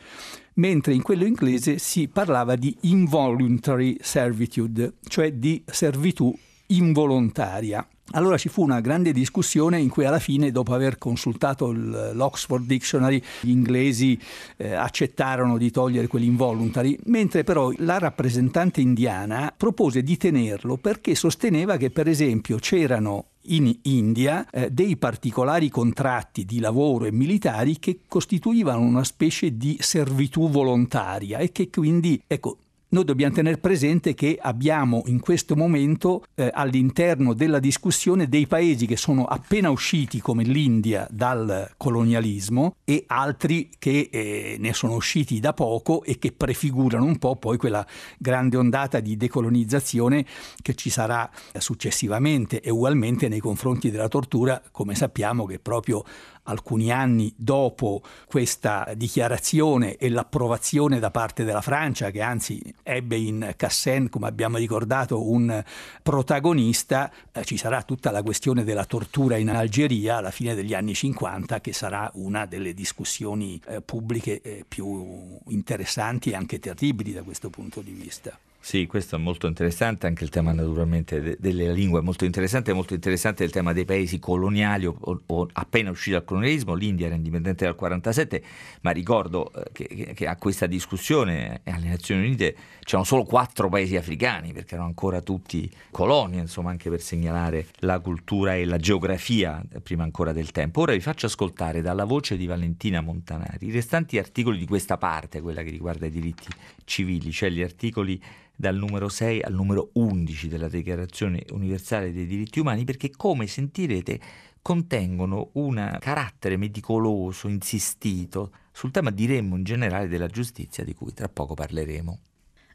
mentre 0.54 0.94
in 0.94 1.02
quello 1.02 1.24
inglese 1.24 1.78
si 1.78 2.08
parlava 2.08 2.56
di 2.56 2.76
involuntary 2.82 3.96
servitude, 4.00 4.94
cioè 5.08 5.32
di 5.32 5.62
servitù 5.66 6.36
involontaria. 6.66 7.86
Allora 8.12 8.36
ci 8.36 8.48
fu 8.48 8.62
una 8.62 8.80
grande 8.80 9.12
discussione 9.12 9.78
in 9.78 9.88
cui 9.88 10.04
alla 10.04 10.18
fine, 10.18 10.50
dopo 10.50 10.74
aver 10.74 10.98
consultato 10.98 11.70
l'Oxford 11.70 12.66
Dictionary, 12.66 13.22
gli 13.40 13.50
inglesi 13.50 14.18
eh, 14.56 14.74
accettarono 14.74 15.56
di 15.56 15.70
togliere 15.70 16.08
quell'involuntary, 16.08 16.98
mentre 17.04 17.44
però 17.44 17.70
la 17.76 17.98
rappresentante 17.98 18.80
indiana 18.80 19.54
propose 19.56 20.02
di 20.02 20.16
tenerlo 20.16 20.76
perché 20.76 21.14
sosteneva 21.14 21.76
che 21.76 21.90
per 21.90 22.08
esempio 22.08 22.56
c'erano 22.56 23.26
in 23.50 23.74
India 23.82 24.48
eh, 24.50 24.70
dei 24.70 24.96
particolari 24.96 25.68
contratti 25.68 26.44
di 26.44 26.60
lavoro 26.60 27.04
e 27.04 27.12
militari 27.12 27.78
che 27.78 28.00
costituivano 28.06 28.80
una 28.80 29.04
specie 29.04 29.56
di 29.56 29.76
servitù 29.80 30.48
volontaria 30.48 31.38
e 31.38 31.52
che 31.52 31.68
quindi, 31.70 32.20
ecco, 32.26 32.58
noi 32.90 33.04
dobbiamo 33.04 33.34
tenere 33.34 33.58
presente 33.58 34.14
che 34.14 34.38
abbiamo 34.40 35.02
in 35.06 35.20
questo 35.20 35.54
momento 35.54 36.24
eh, 36.34 36.50
all'interno 36.52 37.34
della 37.34 37.60
discussione 37.60 38.28
dei 38.28 38.46
paesi 38.46 38.86
che 38.86 38.96
sono 38.96 39.26
appena 39.26 39.70
usciti 39.70 40.20
come 40.20 40.42
l'India 40.42 41.06
dal 41.10 41.70
colonialismo 41.76 42.76
e 42.84 43.04
altri 43.06 43.70
che 43.78 44.08
eh, 44.10 44.56
ne 44.58 44.72
sono 44.72 44.94
usciti 44.94 45.38
da 45.38 45.52
poco 45.52 46.02
e 46.02 46.18
che 46.18 46.32
prefigurano 46.32 47.04
un 47.04 47.18
po' 47.18 47.36
poi 47.36 47.58
quella 47.58 47.86
grande 48.18 48.56
ondata 48.56 48.98
di 48.98 49.16
decolonizzazione 49.16 50.24
che 50.60 50.74
ci 50.74 50.90
sarà 50.90 51.30
successivamente 51.58 52.60
e 52.60 52.70
ugualmente 52.70 53.28
nei 53.28 53.40
confronti 53.40 53.90
della 53.90 54.08
tortura, 54.08 54.60
come 54.72 54.94
sappiamo 54.96 55.46
che 55.46 55.60
proprio 55.60 56.04
alcuni 56.50 56.92
anni 56.92 57.32
dopo 57.36 58.02
questa 58.26 58.92
dichiarazione 58.94 59.96
e 59.96 60.08
l'approvazione 60.08 60.98
da 60.98 61.10
parte 61.10 61.44
della 61.44 61.60
Francia, 61.60 62.10
che 62.10 62.20
anzi 62.20 62.62
ebbe 62.82 63.16
in 63.16 63.54
Cassen, 63.56 64.08
come 64.08 64.26
abbiamo 64.26 64.58
ricordato, 64.58 65.30
un 65.30 65.62
protagonista, 66.02 67.10
eh, 67.32 67.44
ci 67.44 67.56
sarà 67.56 67.82
tutta 67.82 68.10
la 68.10 68.22
questione 68.22 68.64
della 68.64 68.84
tortura 68.84 69.36
in 69.36 69.48
Algeria 69.48 70.16
alla 70.18 70.30
fine 70.30 70.54
degli 70.54 70.74
anni 70.74 70.94
50, 70.94 71.60
che 71.60 71.72
sarà 71.72 72.10
una 72.14 72.46
delle 72.46 72.74
discussioni 72.74 73.60
eh, 73.66 73.80
pubbliche 73.80 74.40
eh, 74.40 74.64
più 74.66 75.38
interessanti 75.48 76.30
e 76.30 76.34
anche 76.34 76.58
terribili 76.58 77.12
da 77.12 77.22
questo 77.22 77.50
punto 77.50 77.80
di 77.80 77.92
vista. 77.92 78.38
Sì, 78.62 78.86
questo 78.86 79.16
è 79.16 79.18
molto 79.18 79.46
interessante, 79.46 80.06
anche 80.06 80.22
il 80.22 80.28
tema 80.28 80.52
naturalmente 80.52 81.20
de- 81.20 81.36
delle 81.40 81.72
lingue 81.72 82.00
è 82.00 82.02
molto 82.02 82.26
interessante, 82.26 82.70
è 82.70 82.74
molto 82.74 82.92
interessante 82.92 83.42
il 83.42 83.50
tema 83.50 83.72
dei 83.72 83.86
paesi 83.86 84.18
coloniali 84.18 84.84
o, 84.84 84.96
o 85.00 85.48
appena 85.54 85.90
usciti 85.90 86.10
dal 86.10 86.24
colonialismo, 86.24 86.74
l'India 86.74 87.06
era 87.06 87.14
indipendente 87.14 87.64
dal 87.64 87.74
47, 87.74 88.42
ma 88.82 88.90
ricordo 88.90 89.50
eh, 89.54 89.70
che, 89.72 90.12
che, 90.14 90.26
a 90.26 90.36
questa 90.36 90.66
discussione 90.66 91.62
alle 91.64 91.88
Nazioni 91.88 92.26
Unite 92.26 92.54
c'erano 92.84 93.04
solo 93.04 93.24
quattro 93.24 93.70
paesi 93.70 93.96
africani, 93.96 94.52
perché 94.52 94.74
erano 94.74 94.88
ancora 94.88 95.22
tutti 95.22 95.68
colonie, 95.90 96.40
insomma 96.40 96.70
anche 96.70 96.90
per 96.90 97.00
segnalare 97.00 97.66
la 97.78 97.98
cultura 97.98 98.56
e 98.56 98.66
la 98.66 98.76
geografia 98.76 99.64
eh, 99.72 99.80
prima 99.80 100.02
ancora 100.02 100.32
del 100.32 100.52
tempo. 100.52 100.82
Ora 100.82 100.92
vi 100.92 101.00
faccio 101.00 101.24
ascoltare 101.24 101.80
dalla 101.80 102.04
voce 102.04 102.36
di 102.36 102.44
Valentina 102.44 103.00
Montanari 103.00 103.68
i 103.68 103.72
restanti 103.72 104.18
articoli 104.18 104.58
di 104.58 104.66
questa 104.66 104.98
parte, 104.98 105.40
quella 105.40 105.62
che 105.62 105.70
riguarda 105.70 106.04
i 106.04 106.10
diritti 106.10 106.48
civili, 106.84 107.32
cioè 107.32 107.48
gli 107.48 107.62
articoli 107.62 108.20
dal 108.60 108.76
numero 108.76 109.08
6 109.08 109.40
al 109.40 109.54
numero 109.54 109.88
11 109.94 110.46
della 110.46 110.68
Dichiarazione 110.68 111.46
universale 111.52 112.12
dei 112.12 112.26
diritti 112.26 112.60
umani 112.60 112.84
perché 112.84 113.08
come 113.10 113.46
sentirete 113.46 114.20
contengono 114.60 115.48
un 115.54 115.96
carattere 115.98 116.58
meticoloso, 116.58 117.48
insistito 117.48 118.52
sul 118.70 118.90
tema 118.90 119.10
diremmo 119.10 119.56
in 119.56 119.64
generale 119.64 120.08
della 120.08 120.26
giustizia 120.26 120.84
di 120.84 120.92
cui 120.92 121.14
tra 121.14 121.30
poco 121.30 121.54
parleremo. 121.54 122.18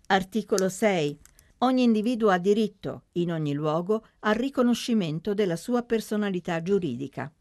Articolo 0.07 0.69
6. 0.69 1.19
Ogni 1.59 1.83
individuo 1.83 2.29
ha 2.31 2.39
diritto, 2.39 3.03
in 3.13 3.31
ogni 3.31 3.53
luogo, 3.53 4.07
al 4.21 4.33
riconoscimento 4.33 5.35
della 5.35 5.55
sua 5.55 5.83
personalità 5.83 6.63
giuridica. 6.63 7.31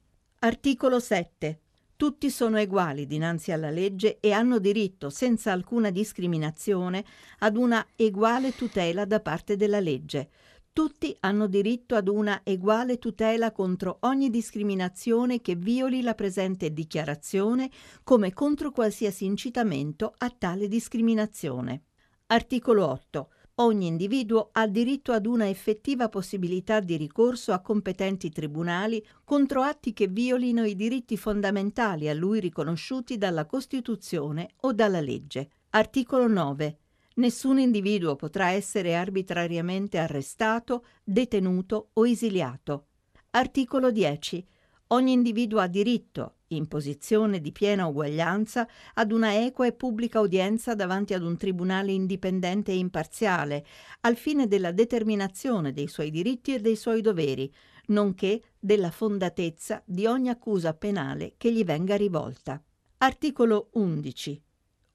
Articolo 0.40 1.00
7. 1.00 1.60
Tutti 1.96 2.28
sono 2.28 2.60
uguali 2.60 3.06
dinanzi 3.06 3.52
alla 3.52 3.70
legge 3.70 4.18
e 4.18 4.32
hanno 4.32 4.58
diritto, 4.58 5.10
senza 5.10 5.52
alcuna 5.52 5.90
discriminazione, 5.90 7.04
ad 7.38 7.56
una 7.56 7.86
eguale 7.94 8.52
tutela 8.52 9.04
da 9.04 9.20
parte 9.20 9.56
della 9.56 9.78
legge. 9.78 10.28
Tutti 10.72 11.16
hanno 11.20 11.46
diritto 11.46 11.94
ad 11.94 12.08
una 12.08 12.40
eguale 12.42 12.98
tutela 12.98 13.52
contro 13.52 13.98
ogni 14.00 14.28
discriminazione 14.28 15.40
che 15.40 15.54
violi 15.54 16.02
la 16.02 16.14
presente 16.14 16.72
dichiarazione, 16.72 17.70
come 18.02 18.32
contro 18.32 18.72
qualsiasi 18.72 19.24
incitamento 19.24 20.12
a 20.18 20.34
tale 20.36 20.66
discriminazione. 20.66 21.84
Articolo 22.26 22.88
8. 22.88 23.28
Ogni 23.58 23.86
individuo 23.86 24.48
ha 24.50 24.66
diritto 24.66 25.12
ad 25.12 25.26
una 25.26 25.48
effettiva 25.48 26.08
possibilità 26.08 26.80
di 26.80 26.96
ricorso 26.96 27.52
a 27.52 27.60
competenti 27.60 28.28
tribunali 28.30 29.00
contro 29.22 29.62
atti 29.62 29.92
che 29.92 30.08
violino 30.08 30.64
i 30.64 30.74
diritti 30.74 31.16
fondamentali 31.16 32.08
a 32.08 32.14
lui 32.14 32.40
riconosciuti 32.40 33.16
dalla 33.16 33.46
Costituzione 33.46 34.48
o 34.62 34.72
dalla 34.72 35.00
legge. 35.00 35.50
Articolo 35.70 36.26
9. 36.26 36.78
Nessun 37.14 37.60
individuo 37.60 38.16
potrà 38.16 38.50
essere 38.50 38.96
arbitrariamente 38.96 39.98
arrestato, 39.98 40.84
detenuto 41.04 41.90
o 41.92 42.08
esiliato. 42.08 42.86
Articolo 43.30 43.92
10. 43.92 44.44
Ogni 44.88 45.12
individuo 45.12 45.60
ha 45.60 45.66
diritto, 45.66 46.34
in 46.48 46.68
posizione 46.68 47.40
di 47.40 47.52
piena 47.52 47.86
uguaglianza, 47.86 48.68
ad 48.94 49.12
una 49.12 49.42
equa 49.44 49.66
e 49.66 49.72
pubblica 49.72 50.20
udienza 50.20 50.74
davanti 50.74 51.14
ad 51.14 51.22
un 51.22 51.36
tribunale 51.36 51.92
indipendente 51.92 52.72
e 52.72 52.76
imparziale, 52.76 53.64
al 54.02 54.16
fine 54.16 54.46
della 54.46 54.72
determinazione 54.72 55.72
dei 55.72 55.88
suoi 55.88 56.10
diritti 56.10 56.54
e 56.54 56.60
dei 56.60 56.76
suoi 56.76 57.00
doveri, 57.00 57.52
nonché 57.86 58.42
della 58.58 58.90
fondatezza 58.90 59.82
di 59.86 60.06
ogni 60.06 60.28
accusa 60.28 60.74
penale 60.74 61.34
che 61.38 61.50
gli 61.50 61.64
venga 61.64 61.96
rivolta. 61.96 62.62
Articolo 62.98 63.70
11. 63.72 64.42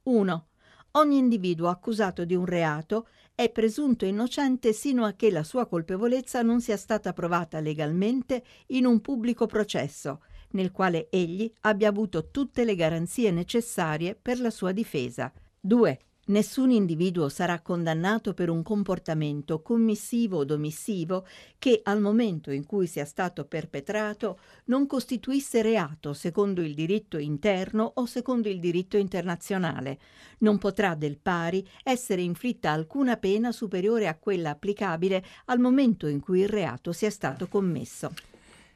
1. 0.04 0.48
Ogni 0.92 1.18
individuo 1.18 1.68
accusato 1.68 2.26
di 2.26 2.36
un 2.36 2.46
reato 2.46 3.08
è 3.40 3.50
presunto 3.50 4.04
innocente 4.04 4.74
sino 4.74 5.06
a 5.06 5.14
che 5.14 5.32
la 5.32 5.44
sua 5.44 5.66
colpevolezza 5.66 6.42
non 6.42 6.60
sia 6.60 6.76
stata 6.76 7.14
provata 7.14 7.62
legalmente 7.62 8.44
in 8.68 8.86
un 8.86 9.00
pubblico 9.00 9.46
processo, 9.46 10.24
nel 10.50 10.74
quale 10.74 11.08
egli 11.10 11.50
abbia 11.62 11.88
avuto 11.88 12.32
tutte 12.32 12.66
le 12.66 12.76
garanzie 12.76 13.32
necessarie 13.32 14.14
per 14.14 14.42
la 14.42 14.50
sua 14.50 14.74
difesa. 14.74 15.32
2. 15.58 16.00
Nessun 16.30 16.70
individuo 16.70 17.28
sarà 17.28 17.60
condannato 17.60 18.36
per 18.36 18.50
un 18.50 18.62
comportamento 18.62 19.64
commissivo 19.64 20.38
o 20.38 20.54
omissivo 20.54 21.26
che 21.58 21.80
al 21.84 22.00
momento 22.00 22.52
in 22.52 22.66
cui 22.66 22.86
sia 22.86 23.06
stato 23.06 23.46
perpetrato 23.46 24.40
non 24.66 24.86
costituisse 24.86 25.64
reato 25.64 26.14
secondo 26.14 26.62
il 26.62 26.76
diritto 26.76 27.18
interno 27.18 27.94
o 27.96 28.06
secondo 28.06 28.48
il 28.48 28.60
diritto 28.60 28.96
internazionale. 28.98 29.98
Non 30.40 30.60
potrà 30.60 30.94
del 30.94 31.18
pari 31.18 31.68
essere 31.84 32.22
inflitta 32.22 32.70
alcuna 32.70 33.18
pena 33.18 33.52
superiore 33.52 34.08
a 34.08 34.16
quella 34.16 34.52
applicabile 34.52 35.26
al 35.46 35.58
momento 35.58 36.06
in 36.06 36.20
cui 36.20 36.42
il 36.42 36.50
reato 36.50 36.92
sia 36.92 37.10
stato 37.10 37.48
commesso. 37.48 38.14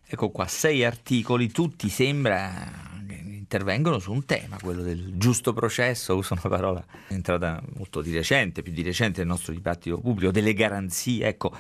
Ecco 0.04 0.32
qua, 0.32 0.48
sei 0.48 0.84
articoli, 0.84 1.52
tutti 1.52 1.88
sembra 1.88 2.93
intervengono 3.54 4.00
su 4.00 4.12
un 4.12 4.26
tema, 4.26 4.58
quello 4.60 4.82
del 4.82 5.14
giusto 5.16 5.54
processo, 5.54 6.16
uso 6.16 6.34
una 6.34 6.50
parola 6.50 6.84
entrata 7.10 7.62
molto 7.76 8.02
di 8.02 8.12
recente, 8.12 8.64
più 8.64 8.72
di 8.72 8.82
recente 8.82 9.20
nel 9.20 9.28
nostro 9.28 9.54
dibattito 9.54 10.00
pubblico, 10.00 10.32
delle 10.32 10.54
garanzie. 10.54 11.28
Ecco, 11.28 11.56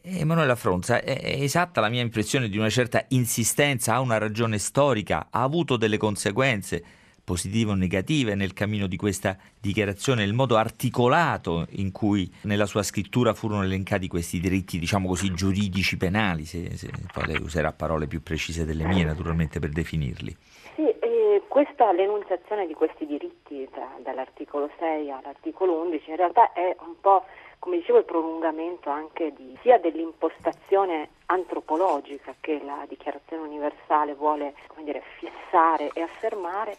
Emanuela 0.00 0.56
Fronza, 0.56 1.02
è 1.02 1.36
esatta 1.38 1.82
la 1.82 1.90
mia 1.90 2.00
impressione 2.00 2.48
di 2.48 2.56
una 2.56 2.70
certa 2.70 3.04
insistenza, 3.08 3.94
ha 3.94 4.00
una 4.00 4.16
ragione 4.16 4.58
storica, 4.58 5.28
ha 5.30 5.42
avuto 5.42 5.76
delle 5.76 5.98
conseguenze 5.98 6.82
positive 7.22 7.72
o 7.72 7.74
negative 7.74 8.34
nel 8.34 8.54
cammino 8.54 8.86
di 8.86 8.96
questa 8.96 9.36
dichiarazione, 9.60 10.24
il 10.24 10.34
modo 10.34 10.56
articolato 10.56 11.66
in 11.72 11.90
cui 11.90 12.30
nella 12.42 12.66
sua 12.66 12.82
scrittura 12.82 13.34
furono 13.34 13.64
elencati 13.64 14.08
questi 14.08 14.40
diritti, 14.40 14.78
diciamo 14.78 15.08
così, 15.08 15.32
giuridici 15.34 15.98
penali, 15.98 16.46
se, 16.46 16.76
se 16.76 16.90
poi 17.12 17.26
lei 17.26 17.40
userà 17.40 17.72
parole 17.72 18.06
più 18.06 18.22
precise 18.22 18.64
delle 18.64 18.86
mie 18.86 19.04
naturalmente 19.04 19.58
per 19.58 19.70
definirli. 19.70 20.36
Questa, 21.54 21.92
l'enunciazione 21.92 22.66
di 22.66 22.74
questi 22.74 23.06
diritti 23.06 23.68
tra, 23.70 23.88
dall'articolo 23.98 24.68
6 24.76 25.12
all'articolo 25.12 25.82
11 25.82 26.10
in 26.10 26.16
realtà 26.16 26.52
è 26.52 26.74
un 26.80 26.98
po', 27.00 27.26
come 27.60 27.76
dicevo, 27.76 27.98
il 27.98 28.04
prolungamento 28.04 28.90
anche 28.90 29.32
di, 29.36 29.56
sia 29.62 29.78
dell'impostazione 29.78 31.10
antropologica 31.26 32.34
che 32.40 32.60
la 32.64 32.84
Dichiarazione 32.88 33.44
universale 33.46 34.14
vuole 34.14 34.54
dire, 34.78 35.04
fissare 35.18 35.90
e 35.92 36.02
affermare, 36.02 36.76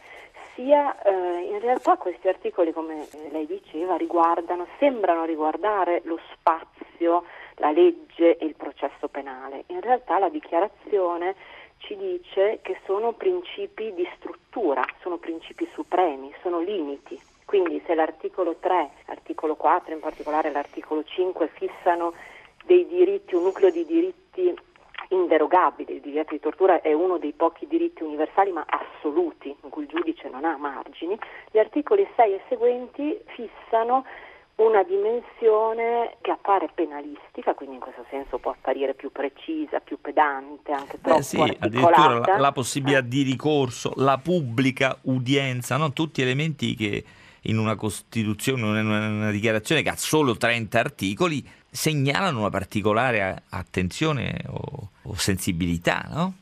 sia 0.55 0.93
eh, 1.03 1.51
in 1.51 1.59
realtà 1.61 1.95
questi 1.95 2.27
articoli, 2.27 2.73
come 2.73 3.07
lei 3.31 3.45
diceva, 3.45 3.95
riguardano, 3.95 4.67
sembrano 4.77 5.23
riguardare 5.23 6.01
lo 6.03 6.19
spazio, 6.33 7.23
la 7.55 7.71
legge 7.71 8.35
e 8.35 8.45
il 8.45 8.55
processo 8.55 9.07
penale. 9.07 9.63
In 9.67 9.79
realtà 9.79 10.19
la 10.19 10.27
dichiarazione 10.27 11.33
ci 11.85 11.95
dice 11.95 12.59
che 12.61 12.77
sono 12.85 13.13
principi 13.13 13.93
di 13.93 14.07
struttura, 14.17 14.85
sono 15.01 15.17
principi 15.17 15.67
supremi, 15.73 16.33
sono 16.41 16.59
limiti. 16.59 17.19
Quindi 17.45 17.81
se 17.85 17.93
l'articolo 17.93 18.55
3, 18.59 18.89
l'articolo 19.05 19.55
4, 19.55 19.93
in 19.93 19.99
particolare 19.99 20.51
l'articolo 20.51 21.03
5 21.03 21.47
fissano 21.53 22.13
dei 22.65 22.87
diritti, 22.87 23.35
un 23.35 23.43
nucleo 23.43 23.69
di 23.69 23.85
diritti 23.85 24.53
inderogabili, 25.09 25.93
il 25.93 26.01
divieto 26.01 26.33
di 26.33 26.39
tortura 26.39 26.81
è 26.81 26.91
uno 26.91 27.19
dei 27.19 27.33
pochi 27.33 27.67
diritti 27.67 28.01
universali 28.01 28.51
ma 28.51 28.65
assoluti, 28.67 29.55
in 29.61 29.69
cui 29.69 29.83
il 29.83 29.89
giudice 29.89 30.27
non 30.29 30.45
ha 30.45 30.57
margini, 30.57 31.17
gli 31.51 31.59
articoli 31.59 32.07
6 32.15 32.33
e 32.33 32.41
seguenti 32.49 33.19
fissano 33.25 34.05
una 34.55 34.83
dimensione 34.83 36.15
che 36.21 36.31
appare 36.31 36.69
penalistica, 36.73 37.53
quindi 37.53 37.75
in 37.75 37.81
questo 37.81 38.05
senso 38.09 38.37
può 38.37 38.51
apparire 38.51 38.93
più 38.93 39.11
precisa, 39.11 39.79
più 39.79 39.99
pedante, 39.99 40.71
anche 40.71 40.99
troppo 41.01 41.19
eh 41.19 41.23
sì, 41.23 41.57
addirittura 41.59 42.19
la, 42.19 42.37
la 42.37 42.51
possibilità 42.53 43.01
di 43.01 43.23
ricorso, 43.23 43.91
la 43.97 44.17
pubblica 44.17 44.97
udienza, 45.03 45.75
no? 45.75 45.91
tutti 45.91 46.21
elementi 46.21 46.75
che 46.75 47.03
in 47.41 47.57
una 47.57 47.75
Costituzione, 47.75 48.79
in 48.79 48.87
una 48.87 49.31
dichiarazione 49.31 49.81
che 49.81 49.89
ha 49.89 49.97
solo 49.97 50.37
30 50.37 50.79
articoli, 50.79 51.45
segnalano 51.69 52.39
una 52.39 52.49
particolare 52.49 53.43
attenzione 53.49 54.39
o, 54.47 54.89
o 55.03 55.13
sensibilità, 55.15 56.05
no? 56.09 56.33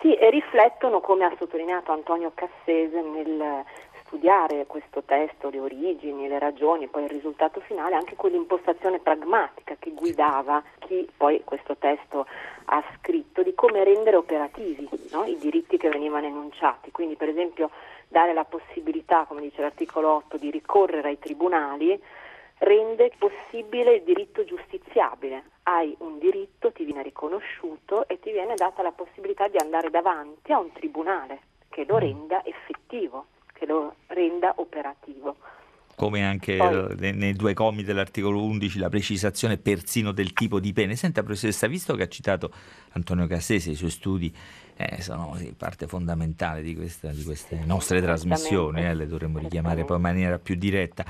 Sì, 0.00 0.14
e 0.14 0.30
riflettono, 0.30 1.00
come 1.00 1.24
ha 1.24 1.34
sottolineato 1.36 1.90
Antonio 1.90 2.30
Cassese 2.34 3.00
nel 3.00 3.64
studiare 4.06 4.66
questo 4.66 5.02
testo, 5.02 5.50
le 5.50 5.60
origini, 5.60 6.28
le 6.28 6.38
ragioni, 6.38 6.86
poi 6.86 7.04
il 7.04 7.10
risultato 7.10 7.60
finale, 7.60 7.94
anche 7.94 8.16
quell'impostazione 8.16 8.98
pragmatica 8.98 9.76
che 9.78 9.92
guidava 9.92 10.62
chi 10.78 11.08
poi 11.16 11.42
questo 11.44 11.76
testo 11.76 12.26
ha 12.66 12.82
scritto 12.96 13.42
di 13.42 13.54
come 13.54 13.84
rendere 13.84 14.16
operativi 14.16 14.88
no? 15.12 15.24
i 15.24 15.36
diritti 15.38 15.76
che 15.76 15.88
venivano 15.88 16.26
enunciati. 16.26 16.90
Quindi 16.90 17.16
per 17.16 17.28
esempio 17.28 17.70
dare 18.08 18.32
la 18.32 18.44
possibilità, 18.44 19.24
come 19.24 19.42
dice 19.42 19.60
l'articolo 19.60 20.14
8, 20.14 20.36
di 20.36 20.50
ricorrere 20.50 21.08
ai 21.08 21.18
tribunali 21.18 22.00
rende 22.58 23.12
possibile 23.18 23.96
il 23.96 24.02
diritto 24.02 24.44
giustiziabile. 24.44 25.50
Hai 25.64 25.94
un 25.98 26.18
diritto, 26.18 26.72
ti 26.72 26.84
viene 26.84 27.02
riconosciuto 27.02 28.08
e 28.08 28.18
ti 28.20 28.30
viene 28.30 28.54
data 28.54 28.82
la 28.82 28.92
possibilità 28.92 29.48
di 29.48 29.58
andare 29.58 29.90
davanti 29.90 30.52
a 30.52 30.58
un 30.58 30.72
tribunale 30.72 31.40
che 31.68 31.84
lo 31.86 31.98
renda 31.98 32.42
effettivo 32.44 33.26
che 33.56 33.66
lo 33.66 33.96
renda 34.08 34.54
operativo. 34.56 35.36
Come 35.96 36.26
anche 36.26 36.56
Poi, 36.58 37.12
nei 37.12 37.32
due 37.32 37.54
commi 37.54 37.82
dell'articolo 37.82 38.42
11 38.44 38.78
la 38.78 38.90
precisazione 38.90 39.56
persino 39.56 40.12
del 40.12 40.34
tipo 40.34 40.60
di 40.60 40.74
pene. 40.74 40.94
Senta, 40.94 41.22
professoressa, 41.22 41.66
visto 41.66 41.94
che 41.94 42.02
ha 42.02 42.08
citato 42.08 42.52
Antonio 42.92 43.26
Cassese, 43.26 43.70
i 43.70 43.74
suoi 43.74 43.90
studi 43.90 44.34
eh, 44.78 45.00
sono 45.00 45.34
sì, 45.38 45.54
parte 45.56 45.86
fondamentale 45.86 46.60
di, 46.62 46.74
questa, 46.74 47.08
di 47.08 47.22
queste 47.22 47.58
nostre 47.64 48.02
trasmissioni, 48.02 48.84
eh, 48.84 48.94
le 48.94 49.06
dovremmo 49.06 49.38
richiamare 49.38 49.84
poi 49.84 49.96
in 49.96 50.02
maniera 50.02 50.38
più 50.38 50.54
diretta. 50.54 51.02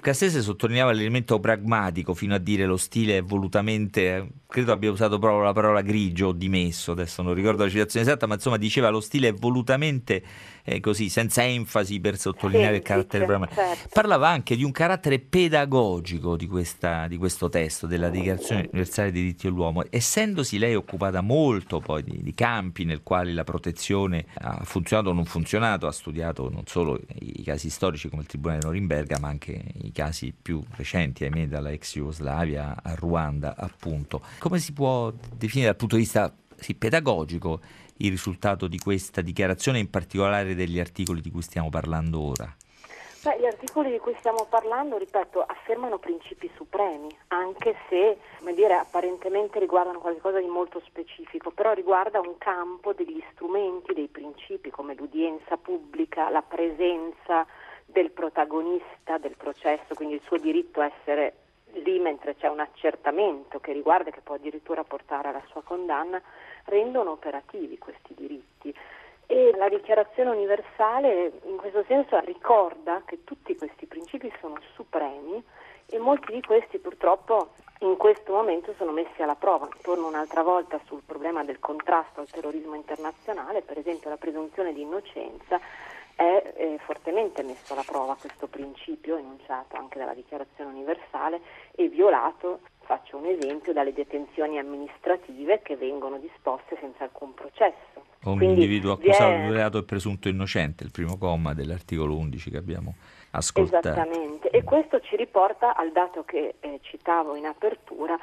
Cassese 0.00 0.42
sottolineava 0.42 0.92
l'elemento 0.92 1.40
pragmatico 1.40 2.12
fino 2.12 2.34
a 2.34 2.38
dire 2.38 2.66
lo 2.66 2.76
stile 2.76 3.18
è 3.18 3.22
volutamente, 3.22 4.28
credo 4.46 4.72
abbia 4.72 4.90
usato 4.90 5.18
proprio 5.18 5.42
la 5.42 5.52
parola 5.52 5.80
grigio 5.80 6.28
o 6.28 6.32
dimesso, 6.32 6.92
adesso 6.92 7.22
non 7.22 7.32
ricordo 7.32 7.64
la 7.64 7.70
citazione 7.70 8.04
esatta, 8.04 8.26
ma 8.26 8.34
insomma 8.34 8.58
diceva 8.58 8.90
lo 8.90 9.00
stile 9.00 9.28
è 9.28 9.32
volutamente 9.32 10.22
eh, 10.64 10.80
così, 10.80 11.08
senza 11.08 11.42
enfasi 11.42 11.98
per 12.00 12.18
sottolineare 12.18 12.74
sì, 12.74 12.80
il 12.80 12.84
carattere 12.84 13.20
sì, 13.20 13.26
pragmatico. 13.26 13.60
Certo. 13.60 13.88
Parlava 13.90 14.28
anche 14.28 14.54
di 14.54 14.64
un 14.64 14.70
carattere 14.70 15.18
pedagogico 15.18 16.36
di, 16.36 16.46
questa, 16.46 17.06
di 17.06 17.16
questo 17.16 17.48
testo, 17.48 17.86
della 17.86 18.10
Dichiarazione 18.10 18.62
Universale 18.62 19.10
dei 19.10 19.22
diritti 19.22 19.46
dell'uomo, 19.46 19.84
essendosi 19.88 20.58
lei 20.58 20.74
occupata 20.74 21.22
molto 21.22 21.80
poi 21.80 22.02
di, 22.02 22.22
di 22.22 22.34
campi 22.34 22.84
nel 22.84 22.97
quali 23.02 23.32
la 23.32 23.44
protezione 23.44 24.26
ha 24.34 24.62
funzionato 24.64 25.10
o 25.10 25.12
non 25.12 25.24
funzionato, 25.24 25.86
ha 25.86 25.92
studiato 25.92 26.50
non 26.50 26.64
solo 26.66 27.00
i 27.20 27.42
casi 27.42 27.70
storici 27.70 28.08
come 28.08 28.22
il 28.22 28.28
Tribunale 28.28 28.60
di 28.60 28.66
Norimberga, 28.66 29.18
ma 29.18 29.28
anche 29.28 29.62
i 29.82 29.92
casi 29.92 30.34
più 30.40 30.62
recenti, 30.70 31.24
ahimè, 31.24 31.48
dalla 31.48 31.70
ex 31.70 31.94
Jugoslavia 31.94 32.82
a 32.82 32.94
Ruanda, 32.94 33.54
appunto. 33.56 34.22
Come 34.38 34.58
si 34.58 34.72
può 34.72 35.12
definire 35.36 35.68
dal 35.68 35.76
punto 35.76 35.96
di 35.96 36.02
vista 36.02 36.34
sì, 36.56 36.74
pedagogico 36.74 37.60
il 37.98 38.10
risultato 38.10 38.66
di 38.66 38.78
questa 38.78 39.20
dichiarazione, 39.20 39.78
in 39.78 39.90
particolare 39.90 40.54
degli 40.54 40.78
articoli 40.78 41.20
di 41.20 41.30
cui 41.30 41.42
stiamo 41.42 41.68
parlando 41.68 42.20
ora? 42.20 42.54
Beh, 43.28 43.40
gli 43.40 43.44
articoli 43.44 43.90
di 43.90 43.98
cui 43.98 44.14
stiamo 44.20 44.46
parlando, 44.48 44.96
ripeto, 44.96 45.42
affermano 45.42 45.98
principi 45.98 46.50
supremi, 46.56 47.14
anche 47.26 47.76
se 47.90 48.16
dire, 48.54 48.72
apparentemente 48.72 49.58
riguardano 49.58 49.98
qualcosa 49.98 50.40
di 50.40 50.46
molto 50.46 50.80
specifico, 50.86 51.50
però 51.50 51.74
riguarda 51.74 52.20
un 52.20 52.38
campo 52.38 52.94
degli 52.94 53.22
strumenti, 53.32 53.92
dei 53.92 54.08
principi 54.08 54.70
come 54.70 54.94
l'udienza 54.94 55.58
pubblica, 55.58 56.30
la 56.30 56.40
presenza 56.40 57.46
del 57.84 58.12
protagonista 58.12 59.18
del 59.18 59.36
processo, 59.36 59.94
quindi 59.94 60.14
il 60.14 60.22
suo 60.24 60.38
diritto 60.38 60.80
a 60.80 60.86
essere 60.86 61.34
lì 61.84 61.98
mentre 61.98 62.34
c'è 62.34 62.48
un 62.48 62.60
accertamento 62.60 63.60
che 63.60 63.74
riguarda 63.74 64.08
e 64.08 64.12
che 64.12 64.22
può 64.22 64.36
addirittura 64.36 64.84
portare 64.84 65.28
alla 65.28 65.44
sua 65.50 65.62
condanna, 65.62 66.18
rendono 66.64 67.10
operativi 67.10 67.76
questi 67.76 68.14
diritti. 68.14 68.74
E 69.30 69.52
la 69.56 69.68
dichiarazione 69.68 70.30
universale 70.30 71.32
in 71.44 71.58
questo 71.58 71.84
senso 71.86 72.18
ricorda 72.20 73.02
che 73.04 73.24
tutti 73.24 73.54
questi 73.56 73.84
principi 73.84 74.32
sono 74.40 74.58
supremi 74.72 75.44
e 75.84 75.98
molti 75.98 76.32
di 76.32 76.40
questi 76.40 76.78
purtroppo 76.78 77.50
in 77.80 77.98
questo 77.98 78.32
momento 78.32 78.72
sono 78.78 78.90
messi 78.90 79.20
alla 79.20 79.34
prova. 79.34 79.68
Torno 79.82 80.06
un'altra 80.06 80.42
volta 80.42 80.80
sul 80.86 81.02
problema 81.04 81.44
del 81.44 81.58
contrasto 81.58 82.20
al 82.20 82.30
terrorismo 82.30 82.74
internazionale, 82.74 83.60
per 83.60 83.76
esempio 83.76 84.08
la 84.08 84.16
presunzione 84.16 84.72
di 84.72 84.80
innocenza 84.80 85.60
è 86.16 86.54
eh, 86.56 86.78
fortemente 86.84 87.42
messo 87.42 87.74
alla 87.74 87.84
prova 87.86 88.16
questo 88.18 88.48
principio 88.48 89.18
enunciato 89.18 89.76
anche 89.76 89.98
dalla 89.98 90.14
Dichiarazione 90.14 90.70
universale 90.70 91.40
e 91.76 91.88
violato, 91.88 92.60
faccio 92.88 93.18
un 93.18 93.26
esempio, 93.26 93.74
dalle 93.74 93.92
detenzioni 93.92 94.58
amministrative 94.58 95.60
che 95.60 95.76
vengono 95.76 96.16
disposte 96.16 96.78
senza 96.80 97.04
alcun 97.04 97.34
processo. 97.34 98.06
O 98.24 98.30
un 98.30 98.38
Quindi 98.38 98.62
individuo 98.62 98.92
accusato 98.92 99.36
di 99.36 99.52
reato 99.52 99.76
e 99.76 99.84
presunto 99.84 100.28
innocente, 100.28 100.84
il 100.84 100.90
primo 100.90 101.18
comma 101.18 101.52
dell'articolo 101.52 102.16
11 102.16 102.50
che 102.50 102.56
abbiamo 102.56 102.94
ascoltato. 103.32 103.88
Esattamente, 103.90 104.48
e 104.48 104.64
questo 104.64 105.00
ci 105.00 105.16
riporta 105.16 105.76
al 105.76 105.92
dato 105.92 106.24
che 106.24 106.54
eh, 106.60 106.78
citavo 106.80 107.36
in 107.36 107.44
apertura, 107.44 108.18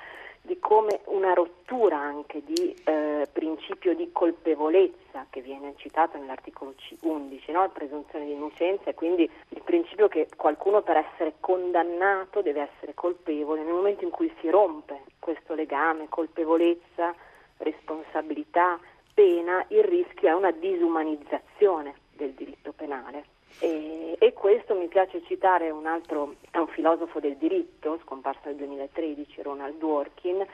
di 0.46 0.60
come 0.60 1.02
una 1.06 1.34
rottura 1.34 1.98
anche 1.98 2.42
di 2.44 2.76
eh, 2.84 3.28
principio 3.32 3.96
di 3.96 4.10
colpevolezza 4.12 5.26
che 5.30 5.42
viene 5.42 5.74
citato 5.78 6.18
nell'articolo 6.18 6.74
11, 7.02 7.52
no? 7.52 7.70
presunzione 7.70 8.26
di 8.26 8.32
innocenza 8.32 8.90
e 8.90 8.94
quindi 8.94 9.30
il 9.50 9.62
principio 9.64 10.08
che 10.08 10.28
qualcuno 10.36 10.82
per 10.82 10.98
essere 10.98 11.36
condannato 11.40 12.42
deve 12.42 12.70
essere 12.72 12.94
colpevole. 12.94 13.64
Nel 13.64 13.74
momento 13.74 14.04
in 14.04 14.12
cui 14.12 14.32
si 14.40 14.50
rompe 14.50 15.04
questo 15.20 15.54
legame, 15.54 16.08
colpevolezza, 16.10 17.14
responsabilità, 17.58 18.80
pena, 19.14 19.66
il 19.70 19.84
rischio 19.84 20.30
è 20.30 20.34
una 20.34 20.52
disumanizzazione 20.52 21.96
del 22.14 22.32
diritto 22.32 22.72
penale. 22.72 23.35
E, 23.60 24.16
e, 24.20 24.34
questo 24.34 24.76
mi 24.76 24.88
piace 24.88 25.24
citare 25.24 25.70
un 25.70 25.86
altro, 25.86 26.36
è 26.52 26.58
un 26.58 26.68
filosofo 26.68 27.20
del 27.20 27.38
diritto, 27.38 28.00
scomparso 28.04 28.42
nel 28.46 28.56
2013, 28.56 29.42
Ronald 29.42 29.78
Dworkin. 29.78 30.46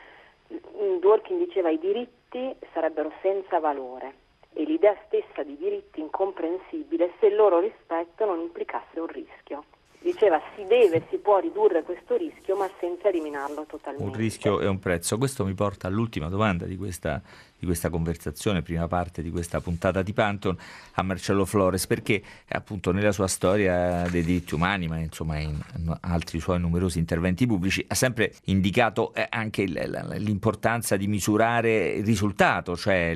Dworkin 1.00 1.38
diceva 1.38 1.70
i 1.70 1.80
diritti 1.80 2.56
sarebbero 2.74 3.12
senza 3.22 3.60
valore 3.60 4.14
e 4.54 4.64
l'idea 4.64 4.96
stessa 5.06 5.44
di 5.44 5.56
diritti 5.58 6.02
incomprensibile 6.02 7.14
se 7.20 7.28
il 7.28 7.36
loro 7.36 7.60
rispetto 7.60 8.26
non 8.26 8.40
implicasse 8.42 9.00
un 9.00 9.08
rischio 9.08 9.64
diceva 10.02 10.42
si 10.56 10.64
deve, 10.66 11.04
si 11.10 11.18
può 11.18 11.38
ridurre 11.40 11.84
questo 11.84 12.18
rischio 12.18 12.56
ma 12.56 12.70
senza 12.80 13.10
eliminarlo 13.10 13.66
totalmente. 13.68 14.06
Un 14.06 14.16
rischio 14.16 14.60
e 14.60 14.68
un 14.68 14.80
prezzo. 14.80 15.18
Questo 15.18 15.46
mi 15.46 15.54
porta 15.54 15.88
all'ultima 15.88 16.28
domanda 16.28 16.66
di 16.66 16.76
questa, 16.76 17.22
di 17.58 17.66
questa 17.66 17.90
conversazione, 17.90 18.64
prima 18.64 18.88
parte 18.88 19.22
di 19.22 19.30
questa 19.30 19.62
puntata 19.62 20.02
di 20.02 20.12
Panton, 20.12 20.58
a 20.94 21.04
Marcello 21.04 21.46
Flores, 21.46 21.86
perché 21.86 22.22
appunto 22.50 22.92
nella 22.92 23.12
sua 23.12 23.28
storia 23.28 24.08
dei 24.10 24.24
diritti 24.24 24.56
umani, 24.56 24.88
ma 24.88 24.98
insomma 24.98 25.38
in 25.38 25.60
altri 26.02 26.40
suoi 26.40 26.60
numerosi 26.60 26.98
interventi 26.98 27.46
pubblici, 27.46 27.86
ha 27.88 27.96
sempre 27.96 28.34
indicato 28.46 29.14
eh, 29.14 29.28
anche 29.30 29.64
l'importanza 29.64 30.98
di 30.98 31.06
misurare 31.06 31.90
il 31.92 32.06
risultato, 32.06 32.76
cioè 32.76 33.14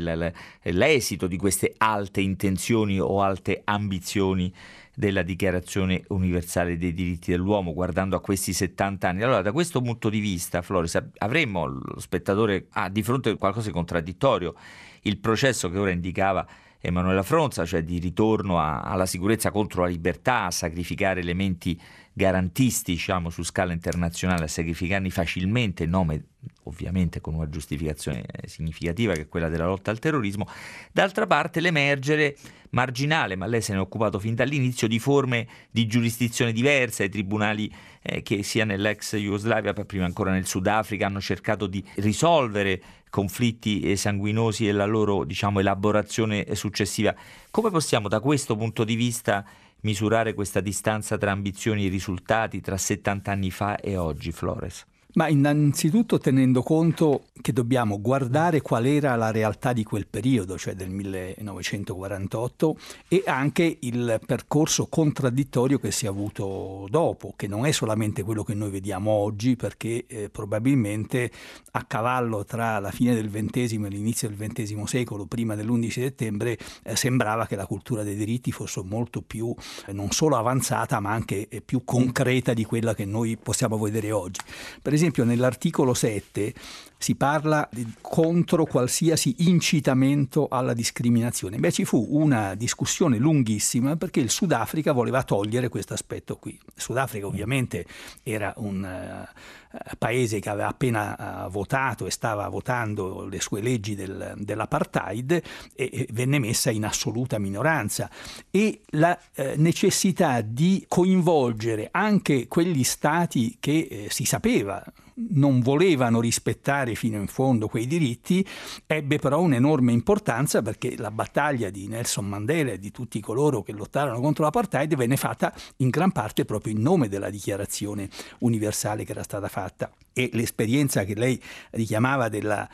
l'esito 0.61 1.25
di 1.25 1.37
queste 1.37 1.73
alte 1.77 2.21
intenzioni 2.21 2.99
o 2.99 3.23
alte 3.23 3.61
ambizioni 3.63 4.53
della 4.95 5.21
Dichiarazione 5.21 6.03
universale 6.07 6.77
dei 6.77 6.93
diritti 6.93 7.31
dell'uomo, 7.31 7.73
guardando 7.73 8.15
a 8.15 8.21
questi 8.21 8.53
70 8.53 9.07
anni. 9.07 9.23
Allora, 9.23 9.41
da 9.41 9.51
questo 9.51 9.81
punto 9.81 10.09
di 10.09 10.19
vista, 10.19 10.61
Flores, 10.61 11.01
avremmo 11.17 11.65
lo 11.65 11.99
spettatore 11.99 12.67
ha 12.71 12.89
di 12.89 13.03
fronte 13.03 13.29
a 13.29 13.35
qualcosa 13.35 13.67
di 13.67 13.73
contraddittorio. 13.73 14.55
Il 15.01 15.17
processo 15.17 15.69
che 15.69 15.77
ora 15.77 15.91
indicava 15.91 16.47
Emanuela 16.79 17.23
Fronza, 17.23 17.65
cioè 17.65 17.83
di 17.83 17.99
ritorno 17.99 18.59
a, 18.59 18.81
alla 18.81 19.05
sicurezza 19.05 19.51
contro 19.51 19.83
la 19.83 19.89
libertà, 19.89 20.45
a 20.45 20.51
sacrificare 20.51 21.19
elementi 21.19 21.79
garantisti 22.17 22.93
diciamo, 22.93 23.29
su 23.29 23.43
scala 23.43 23.73
internazionale, 23.73 24.45
a 24.45 24.47
sacrificarli 24.47 25.11
facilmente 25.11 25.83
in 25.83 25.89
nome 25.89 26.23
ovviamente 26.63 27.19
con 27.19 27.33
una 27.33 27.49
giustificazione 27.49 28.23
significativa 28.45 29.13
che 29.13 29.21
è 29.21 29.27
quella 29.27 29.49
della 29.49 29.65
lotta 29.65 29.91
al 29.91 29.99
terrorismo, 29.99 30.47
d'altra 30.93 31.27
parte 31.27 31.59
l'emergere 31.59 32.37
marginale, 32.69 33.35
ma 33.35 33.45
lei 33.47 33.61
se 33.61 33.73
ne 33.73 33.79
è 33.79 33.81
occupato 33.81 34.17
fin 34.17 34.33
dall'inizio, 34.33 34.87
di 34.87 34.97
forme 34.97 35.47
di 35.69 35.87
giurisdizione 35.87 36.53
diverse, 36.53 37.03
ai 37.03 37.09
tribunali 37.09 37.71
eh, 38.01 38.21
che 38.21 38.43
sia 38.43 38.63
nell'ex 38.63 39.17
Jugoslavia, 39.17 39.73
prima 39.73 40.05
ancora 40.05 40.31
nel 40.31 40.47
Sudafrica, 40.47 41.05
hanno 41.05 41.21
cercato 41.21 41.67
di 41.67 41.83
risolvere 41.95 42.81
conflitti 43.09 43.95
sanguinosi 43.95 44.67
e 44.67 44.71
la 44.71 44.85
loro 44.85 45.23
diciamo, 45.23 45.59
elaborazione 45.59 46.53
successiva. 46.55 47.15
Come 47.51 47.71
possiamo 47.71 48.07
da 48.07 48.19
questo 48.19 48.55
punto 48.57 48.83
di 48.83 48.95
vista 48.95 49.45
misurare 49.85 50.33
questa 50.33 50.61
distanza 50.61 51.15
tra 51.15 51.31
ambizioni 51.31 51.85
e 51.85 51.89
risultati 51.89 52.59
tra 52.59 52.75
70 52.75 53.31
anni 53.31 53.51
fa 53.51 53.77
e 53.77 53.95
oggi, 53.95 54.31
Flores? 54.31 54.83
Ma 55.15 55.29
innanzitutto 55.29 56.17
tenendo 56.17 56.61
conto 56.61 57.27
che 57.41 57.53
dobbiamo 57.53 58.01
guardare 58.01 58.59
qual 58.59 58.85
era 58.85 59.15
la 59.15 59.31
realtà 59.31 59.71
di 59.71 59.85
quel 59.85 60.07
periodo, 60.07 60.57
cioè 60.57 60.73
del 60.73 60.89
1948, 60.89 62.77
e 63.07 63.23
anche 63.25 63.77
il 63.79 64.19
percorso 64.25 64.87
contraddittorio 64.87 65.79
che 65.79 65.91
si 65.91 66.05
è 66.05 66.09
avuto 66.09 66.85
dopo, 66.89 67.33
che 67.37 67.47
non 67.47 67.65
è 67.65 67.71
solamente 67.71 68.23
quello 68.23 68.43
che 68.43 68.55
noi 68.55 68.71
vediamo 68.71 69.11
oggi, 69.11 69.55
perché 69.55 70.03
eh, 70.05 70.29
probabilmente 70.29 71.31
a 71.71 71.83
cavallo 71.85 72.43
tra 72.43 72.79
la 72.79 72.91
fine 72.91 73.13
del 73.13 73.29
XX 73.29 73.71
e 73.71 73.87
l'inizio 73.87 74.27
del 74.27 74.37
XX 74.37 74.83
secolo, 74.83 75.27
prima 75.27 75.55
dell'11 75.55 75.89
settembre, 75.89 76.57
eh, 76.83 76.97
sembrava 76.97 77.45
che 77.45 77.55
la 77.55 77.67
cultura 77.67 78.03
dei 78.03 78.15
diritti 78.15 78.51
fosse 78.51 78.81
molto 78.83 79.21
più, 79.21 79.55
eh, 79.85 79.93
non 79.93 80.11
solo 80.11 80.35
avanzata, 80.35 80.99
ma 80.99 81.11
anche 81.11 81.47
eh, 81.47 81.61
più 81.61 81.85
concreta 81.85 82.53
di 82.53 82.65
quella 82.65 82.93
che 82.93 83.05
noi 83.05 83.37
possiamo 83.37 83.77
vedere 83.77 84.11
oggi. 84.11 84.41
Per 84.81 84.91
esempio, 84.91 85.03
esempio 85.05 85.23
nell'articolo 85.23 85.93
7 85.93 86.53
si 86.97 87.15
parla 87.15 87.67
di, 87.71 87.85
contro 88.01 88.65
qualsiasi 88.65 89.35
incitamento 89.49 90.47
alla 90.49 90.73
discriminazione. 90.73 91.57
Beh, 91.57 91.71
ci 91.71 91.85
fu 91.85 92.03
una 92.09 92.55
discussione 92.55 93.17
lunghissima 93.17 93.95
perché 93.95 94.21
il 94.21 94.31
Sudafrica 94.31 94.91
voleva 94.91 95.21
togliere 95.23 95.69
questo 95.69 95.93
aspetto 95.93 96.37
qui. 96.37 96.57
Sudafrica 96.73 97.27
ovviamente 97.27 97.85
era 98.23 98.53
un 98.57 98.81
uh, 98.83 99.77
paese 99.99 100.39
che 100.39 100.49
aveva 100.49 100.69
appena 100.69 101.45
uh, 101.45 101.49
votato 101.51 102.07
e 102.07 102.11
stava 102.11 102.47
votando 102.47 103.27
le 103.27 103.39
sue 103.39 103.61
leggi 103.61 103.93
del, 103.93 104.33
dell'apartheid 104.37 105.31
e, 105.31 105.41
e, 105.75 106.07
venne 106.11 106.39
messa 106.39 106.71
in 106.71 106.85
assoluta 106.85 107.37
minoranza 107.37 108.09
e 108.49 108.81
la 108.91 109.15
uh, 109.35 109.51
necessità 109.57 110.41
di 110.41 110.85
coinvolgere 110.87 111.89
anche 111.91 112.47
quegli 112.47 112.83
stati 112.83 113.57
che 113.59 113.87
eh, 113.89 114.07
si 114.09 114.25
sapeva 114.25 114.83
non 115.17 115.61
volevano 115.61 116.19
rispettare 116.19 116.95
fino 116.95 117.17
in 117.17 117.27
fondo 117.27 117.67
quei 117.67 117.87
diritti, 117.87 118.45
ebbe 118.85 119.17
però 119.17 119.39
un'enorme 119.41 119.91
importanza 119.91 120.61
perché 120.61 120.97
la 120.97 121.11
battaglia 121.11 121.69
di 121.69 121.87
Nelson 121.87 122.25
Mandela 122.25 122.71
e 122.71 122.79
di 122.79 122.91
tutti 122.91 123.19
coloro 123.21 123.61
che 123.61 123.71
lottarono 123.71 124.19
contro 124.19 124.43
l'apartheid 124.43 124.95
venne 124.95 125.15
fatta 125.15 125.53
in 125.77 125.89
gran 125.89 126.11
parte 126.11 126.43
proprio 126.45 126.73
in 126.73 126.81
nome 126.81 127.07
della 127.07 127.29
dichiarazione 127.29 128.09
universale 128.39 129.05
che 129.05 129.11
era 129.11 129.23
stata 129.23 129.47
fatta. 129.47 129.91
E 130.11 130.29
l'esperienza 130.33 131.03
che 131.03 131.13
lei 131.15 131.41
richiamava 131.71 132.29
della 132.29 132.67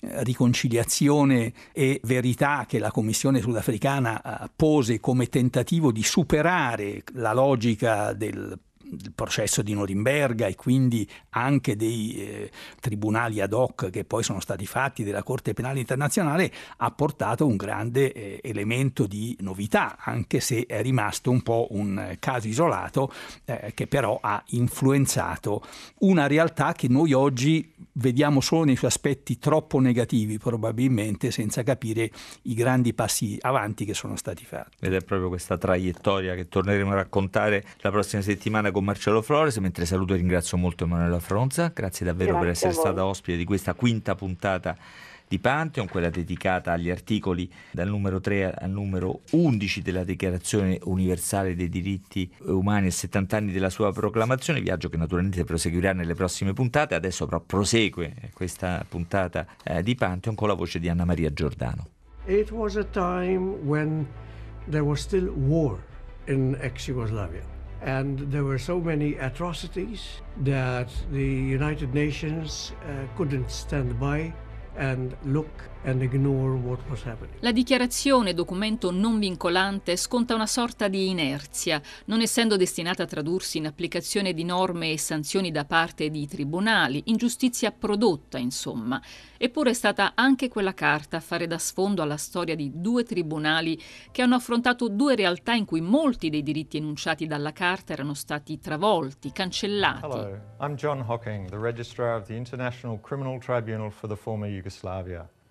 eh, 0.00 0.24
riconciliazione 0.24 1.52
e 1.72 2.00
verità 2.04 2.64
che 2.66 2.78
la 2.78 2.90
Commissione 2.90 3.40
sudafricana 3.40 4.44
eh, 4.44 4.50
pose 4.54 4.98
come 5.00 5.28
tentativo 5.28 5.92
di 5.92 6.02
superare 6.02 7.02
la 7.12 7.34
logica 7.34 8.14
del 8.14 8.58
il 8.90 9.12
processo 9.14 9.62
di 9.62 9.74
Norimberga 9.74 10.46
e 10.46 10.54
quindi 10.54 11.08
anche 11.30 11.76
dei 11.76 12.14
eh, 12.16 12.50
tribunali 12.80 13.40
ad 13.40 13.52
hoc 13.52 13.90
che 13.90 14.04
poi 14.04 14.22
sono 14.22 14.40
stati 14.40 14.66
fatti 14.66 15.04
della 15.04 15.22
Corte 15.22 15.54
Penale 15.54 15.80
Internazionale 15.80 16.52
ha 16.78 16.90
portato 16.90 17.46
un 17.46 17.56
grande 17.56 18.12
eh, 18.12 18.40
elemento 18.42 19.06
di 19.06 19.36
novità, 19.40 19.96
anche 19.98 20.40
se 20.40 20.66
è 20.66 20.82
rimasto 20.82 21.30
un 21.30 21.42
po' 21.42 21.68
un 21.70 22.16
caso 22.18 22.48
isolato 22.48 23.12
eh, 23.44 23.72
che 23.74 23.86
però 23.86 24.18
ha 24.20 24.42
influenzato 24.48 25.62
una 25.98 26.26
realtà 26.26 26.72
che 26.72 26.88
noi 26.88 27.12
oggi 27.12 27.72
vediamo 27.92 28.40
solo 28.40 28.64
nei 28.64 28.76
suoi 28.76 28.90
aspetti 28.90 29.38
troppo 29.38 29.78
negativi 29.78 30.38
probabilmente 30.38 31.30
senza 31.30 31.62
capire 31.62 32.10
i 32.42 32.54
grandi 32.54 32.94
passi 32.94 33.38
avanti 33.40 33.84
che 33.84 33.94
sono 33.94 34.16
stati 34.16 34.44
fatti. 34.44 34.76
Ed 34.80 34.94
è 34.94 35.00
proprio 35.02 35.28
questa 35.28 35.56
traiettoria 35.56 36.34
che 36.34 36.48
torneremo 36.48 36.90
a 36.90 36.94
raccontare 36.94 37.64
la 37.80 37.90
prossima 37.90 38.22
settimana 38.22 38.70
con 38.76 38.84
Marcello 38.84 39.22
Flores, 39.22 39.56
mentre 39.56 39.86
saluto 39.86 40.12
e 40.12 40.18
ringrazio 40.18 40.58
molto 40.58 40.84
Emanuela 40.84 41.18
Fronza, 41.18 41.72
grazie 41.74 42.04
davvero 42.04 42.32
grazie 42.32 42.44
per 42.44 42.54
essere 42.54 42.72
stata 42.74 43.06
ospite 43.06 43.38
di 43.38 43.46
questa 43.46 43.72
quinta 43.72 44.14
puntata 44.14 44.76
di 45.26 45.38
Pantheon, 45.38 45.88
quella 45.88 46.10
dedicata 46.10 46.72
agli 46.72 46.90
articoli 46.90 47.50
dal 47.70 47.88
numero 47.88 48.20
3 48.20 48.52
al 48.52 48.68
numero 48.68 49.20
11 49.30 49.80
della 49.80 50.04
Dichiarazione 50.04 50.78
Universale 50.82 51.56
dei 51.56 51.70
Diritti 51.70 52.30
Umani 52.40 52.88
e 52.88 52.90
70 52.90 53.34
anni 53.38 53.52
della 53.52 53.70
sua 53.70 53.90
proclamazione, 53.94 54.60
viaggio 54.60 54.90
che 54.90 54.98
naturalmente 54.98 55.42
proseguirà 55.44 55.94
nelle 55.94 56.12
prossime 56.12 56.52
puntate, 56.52 56.94
adesso 56.94 57.24
però 57.24 57.40
prosegue 57.40 58.30
questa 58.34 58.84
puntata 58.86 59.46
eh, 59.64 59.82
di 59.82 59.94
Pantheon 59.94 60.34
con 60.34 60.48
la 60.48 60.54
voce 60.54 60.78
di 60.78 60.90
Anna 60.90 61.06
Maria 61.06 61.32
Giordano. 61.32 61.88
It 62.26 62.50
was 62.50 62.76
a 62.76 62.84
time 62.84 63.56
when 63.64 64.06
there 64.68 64.84
was 64.84 65.00
still 65.00 65.28
war 65.28 65.78
in 66.26 66.58
ex-Yugoslavia. 66.60 67.55
And 67.86 68.18
there 68.32 68.42
were 68.42 68.58
so 68.58 68.80
many 68.80 69.14
atrocities 69.14 70.20
that 70.38 70.88
the 71.12 71.24
United 71.24 71.94
Nations 71.94 72.72
uh, 72.82 73.06
couldn't 73.16 73.48
stand 73.48 73.98
by 74.00 74.34
La 77.40 77.52
dichiarazione, 77.52 78.34
documento 78.34 78.90
non 78.90 79.18
vincolante, 79.18 79.96
sconta 79.96 80.34
una 80.34 80.46
sorta 80.46 80.88
di 80.88 81.08
inerzia, 81.08 81.80
non 82.06 82.20
essendo 82.20 82.56
destinata 82.56 83.04
a 83.04 83.06
tradursi 83.06 83.58
in 83.58 83.66
applicazione 83.66 84.34
di 84.34 84.44
norme 84.44 84.90
e 84.90 84.98
sanzioni 84.98 85.50
da 85.50 85.64
parte 85.64 86.10
di 86.10 86.26
tribunali, 86.26 87.04
ingiustizia 87.06 87.72
prodotta, 87.72 88.36
insomma. 88.36 89.00
Eppure 89.38 89.70
è 89.70 89.74
stata 89.74 90.12
anche 90.14 90.48
quella 90.48 90.74
carta 90.74 91.18
a 91.18 91.20
fare 91.20 91.46
da 91.46 91.58
sfondo 91.58 92.02
alla 92.02 92.16
storia 92.16 92.54
di 92.54 92.72
due 92.74 93.04
tribunali 93.04 93.80
che 94.10 94.22
hanno 94.22 94.34
affrontato 94.34 94.88
due 94.88 95.14
realtà 95.14 95.54
in 95.54 95.64
cui 95.64 95.80
molti 95.80 96.30
dei 96.30 96.42
diritti 96.42 96.76
enunciati 96.78 97.26
dalla 97.26 97.52
carta 97.52 97.92
erano 97.92 98.14
stati 98.14 98.58
travolti, 98.58 99.32
cancellati. 99.32 100.04
Hello, 100.04 100.40
I'm 100.60 100.74
John 100.74 101.04
Hocking, 101.06 101.48
the 101.48 101.58
registrar 101.58 102.16
of 102.16 102.26
the 102.26 102.34
International 102.34 102.98
Criminal 103.00 103.38
Tribunal 103.38 103.90
for 103.90 104.08
the 104.08 104.16
former 104.16 104.46
Yugoslavia. 104.46 104.65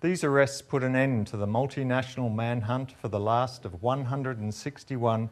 These 0.00 0.24
arrests 0.24 0.60
put 0.60 0.82
an 0.82 0.94
end 0.94 1.26
to 1.28 1.36
the 1.36 1.46
multinational 1.46 2.34
manhunt 2.34 2.92
for 2.92 3.08
the 3.08 3.18
last 3.18 3.64
of 3.64 3.82
161 3.82 5.30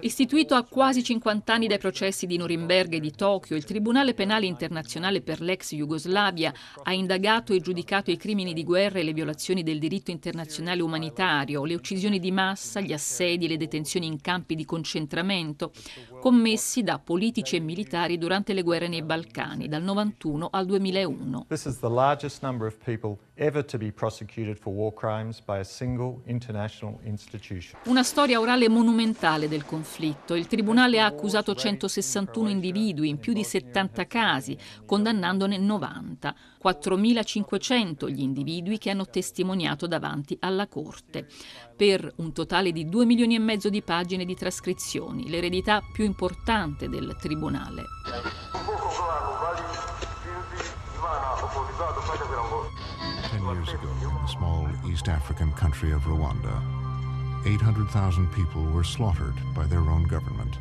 Istituito 0.00 0.54
a 0.54 0.64
quasi 0.64 1.02
50 1.02 1.52
anni 1.52 1.66
dai 1.66 1.78
processi 1.78 2.26
di 2.26 2.36
Norimberga 2.36 2.96
e 2.96 3.00
di 3.00 3.10
Tokyo, 3.12 3.56
il 3.56 3.64
Tribunale 3.64 4.12
Penale 4.12 4.44
Internazionale 4.44 5.22
per 5.22 5.40
l'ex 5.40 5.74
Jugoslavia 5.74 6.52
ha 6.82 6.92
indagato 6.92 7.54
e 7.54 7.60
giudicato 7.60 8.10
i 8.10 8.18
crimini 8.18 8.52
di 8.52 8.64
guerra 8.64 8.98
e 8.98 9.02
le 9.02 9.14
violazioni 9.14 9.62
del 9.62 9.78
diritto 9.78 10.10
internazionale 10.10 10.82
umanitario, 10.82 11.64
le 11.64 11.74
uccisioni 11.74 12.18
di 12.18 12.30
massa, 12.30 12.80
gli 12.80 12.92
assedi 12.92 13.46
e 13.46 13.48
le 13.48 13.56
detenzioni 13.56 14.06
in 14.06 14.20
campi 14.20 14.54
di 14.54 14.66
concentramento 14.66 15.72
commessi 16.20 16.82
da 16.82 16.98
politici 16.98 17.56
e 17.56 17.60
militari 17.60 18.18
durante 18.18 18.52
le 18.52 18.62
guerre 18.62 18.88
nei 18.88 19.02
Balcani, 19.02 19.68
dal 19.68 19.82
91 19.82 20.48
al 20.50 20.66
2001. 20.66 21.46
This 21.48 21.64
is 21.64 21.78
the 21.78 21.88
largest 21.88 22.42
number 22.42 22.66
of 22.66 22.76
people 22.84 23.16
ever 23.36 23.64
to 23.64 23.78
be 23.78 23.90
prosecuted 23.90 24.58
for 24.58 24.72
war 24.72 24.92
crimes 24.92 25.40
by 25.40 25.58
a 25.58 25.64
single 25.64 26.20
international. 26.26 26.98
Una 27.84 28.02
storia 28.02 28.40
orale 28.40 28.68
monumentale 28.68 29.46
del 29.46 29.64
conflitto. 29.64 30.34
Il 30.34 30.48
tribunale 30.48 31.00
ha 31.00 31.06
accusato 31.06 31.54
161 31.54 32.48
individui 32.48 33.08
in 33.08 33.18
più 33.18 33.32
di 33.32 33.44
70 33.44 34.06
casi, 34.08 34.58
condannandone 34.84 35.56
90. 35.56 36.34
4.500 36.64 38.10
gli 38.10 38.22
individui 38.22 38.78
che 38.78 38.90
hanno 38.90 39.06
testimoniato 39.06 39.86
davanti 39.86 40.36
alla 40.40 40.66
Corte, 40.66 41.28
per 41.76 42.12
un 42.16 42.32
totale 42.32 42.72
di 42.72 42.88
2 42.88 43.04
milioni 43.04 43.36
e 43.36 43.38
mezzo 43.38 43.68
di 43.68 43.82
pagine 43.82 44.24
di 44.24 44.34
trascrizioni, 44.34 45.28
l'eredità 45.28 45.80
più 45.92 46.04
importante 46.04 46.88
del 46.88 47.16
Tribunale. 47.20 47.84
Ten 53.30 53.42
years 53.42 53.68
ago, 53.72 53.88
in 54.02 54.14
the 54.22 54.28
small 54.28 54.68
East 54.88 55.08
African 55.08 55.52
country 55.52 55.92
of 55.92 56.04
Rwanda, 56.06 56.75
800,000 57.46 58.32
people 58.32 58.64
were 58.64 58.82
slaughtered 58.82 59.34
by 59.54 59.66
their 59.66 59.80
own 59.80 60.02
government. 60.02 60.58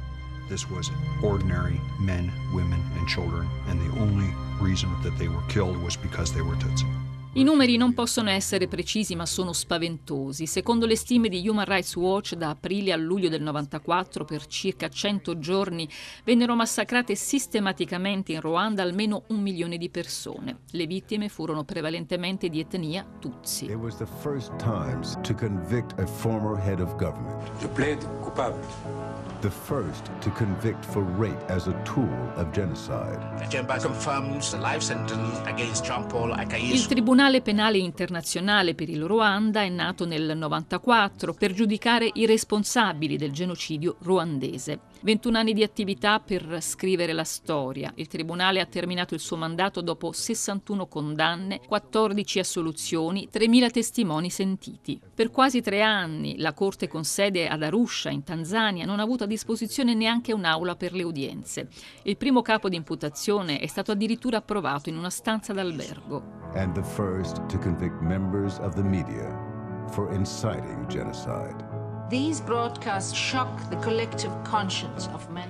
This 0.48 0.70
was 0.70 0.92
ordinary 1.24 1.82
men, 2.00 2.32
women, 2.54 2.80
and 2.98 3.08
children, 3.08 3.50
and 3.68 3.82
the 3.82 4.00
only 4.00 4.32
reason 4.62 4.90
that 5.02 5.18
they 5.18 5.28
were 5.28 5.42
killed 5.48 5.78
was 5.82 5.96
because 5.96 6.32
they 6.32 6.44
were 6.44 6.56
Tutsi. 6.56 7.05
I 7.38 7.44
numeri 7.44 7.76
non 7.76 7.94
possono 7.94 8.30
essere 8.30 8.70
precisi 8.70 9.14
ma 9.14 9.26
sono 9.26 9.52
spaventosi. 9.52 10.48
Secondo 10.48 10.86
le 10.86 10.96
stime 10.96 11.28
di 11.28 11.46
Human 11.46 11.66
Rights 11.66 11.98
Watch, 11.98 12.36
da 12.36 12.52
aprile 12.52 12.94
a 12.94 12.96
luglio 12.96 13.28
del 13.28 13.42
94 13.42 14.24
per 14.24 14.46
circa 14.46 14.88
100 14.88 15.38
giorni 15.38 15.86
vennero 16.24 16.56
massacrate 16.56 17.14
sistematicamente 17.14 18.32
in 18.32 18.40
Ruanda 18.40 18.84
almeno 18.84 19.24
un 19.28 19.42
milione 19.42 19.78
di 19.78 19.90
persone. 19.90 20.60
Le 20.72 20.88
vittime 20.88 21.28
furono 21.28 21.66
prevalentemente 21.66 22.48
di 22.48 22.62
etnia 22.62 23.06
Tutsi. 23.20 23.66
It 23.66 23.74
was 23.74 23.98
the 23.98 24.08
first 24.22 24.56
time 24.56 25.02
to 25.22 25.36
convict 25.36 26.00
a 26.00 26.06
former 26.06 26.58
head 26.58 26.80
of 26.80 26.96
government. 26.96 27.44
Je 27.60 27.68
plaide 27.68 28.00
coupable 28.22 29.15
the 29.42 29.50
first 29.50 30.10
to 30.22 30.32
convict 30.32 30.86
for 30.86 31.04
rape 31.18 31.44
as 31.48 31.68
a 31.68 31.74
tool 31.84 32.32
of 32.36 32.50
genocide. 32.52 33.20
Il 36.60 36.88
Tribunale 36.88 37.42
Penale 37.42 37.78
Internazionale 37.78 38.76
per 38.76 38.90
il 38.90 39.04
Ruanda 39.04 39.62
è 39.62 39.70
nato 39.70 40.06
nel 40.06 40.38
94 40.38 41.34
per 41.34 41.54
giudicare 41.54 42.10
i 42.14 42.26
responsabili 42.26 43.18
del 43.18 43.32
genocidio 43.32 43.98
ruandese. 44.02 44.80
21 45.06 45.38
anni 45.38 45.54
di 45.54 45.62
attività 45.62 46.20
per 46.20 46.58
scrivere 46.62 47.14
la 47.14 47.24
storia. 47.24 47.92
Il 47.94 48.08
Tribunale 48.08 48.60
ha 48.60 48.66
terminato 48.66 49.14
il 49.14 49.20
suo 49.20 49.38
mandato 49.38 49.82
dopo 49.82 50.12
61 50.12 50.88
condanne, 50.88 51.62
14 51.68 52.40
assoluzioni, 52.40 53.30
3.000 53.32 53.70
testimoni 53.70 54.32
sentiti. 54.32 55.00
Per 55.14 55.30
quasi 55.30 55.62
tre 55.62 55.84
anni 55.84 56.40
la 56.40 56.54
Corte 56.54 56.88
con 56.88 57.04
sede 57.04 57.48
ad 57.48 57.62
Arusha, 57.62 58.10
in 58.10 58.24
Tanzania, 58.24 58.86
non 58.86 59.00
ha 59.00 59.04
avuto 59.04 59.26
a 59.26 59.28
disposizione 59.28 59.94
neanche 59.94 60.34
un'aula 60.34 60.76
per 60.76 60.94
le 60.94 61.04
udienze. 61.04 61.68
Il 62.02 62.18
primo 62.18 62.42
capo 62.42 62.68
di 62.68 62.76
imputazione 62.76 63.60
è 63.60 63.68
stato 63.68 63.92
addirittura 63.92 64.38
approvato 64.38 64.90
in 64.90 64.98
una 64.98 65.12
stanza 65.12 65.54
d'albergo. 65.54 66.24
And 66.56 66.74
the 66.74 66.82
first 66.82 67.46
to 67.46 67.60
convict 67.60 68.02
members 68.02 68.58
of 68.58 68.74
the 68.74 68.82
media 68.82 69.30
for 69.92 70.12
inciting 70.12 70.88
genocide. 70.88 71.75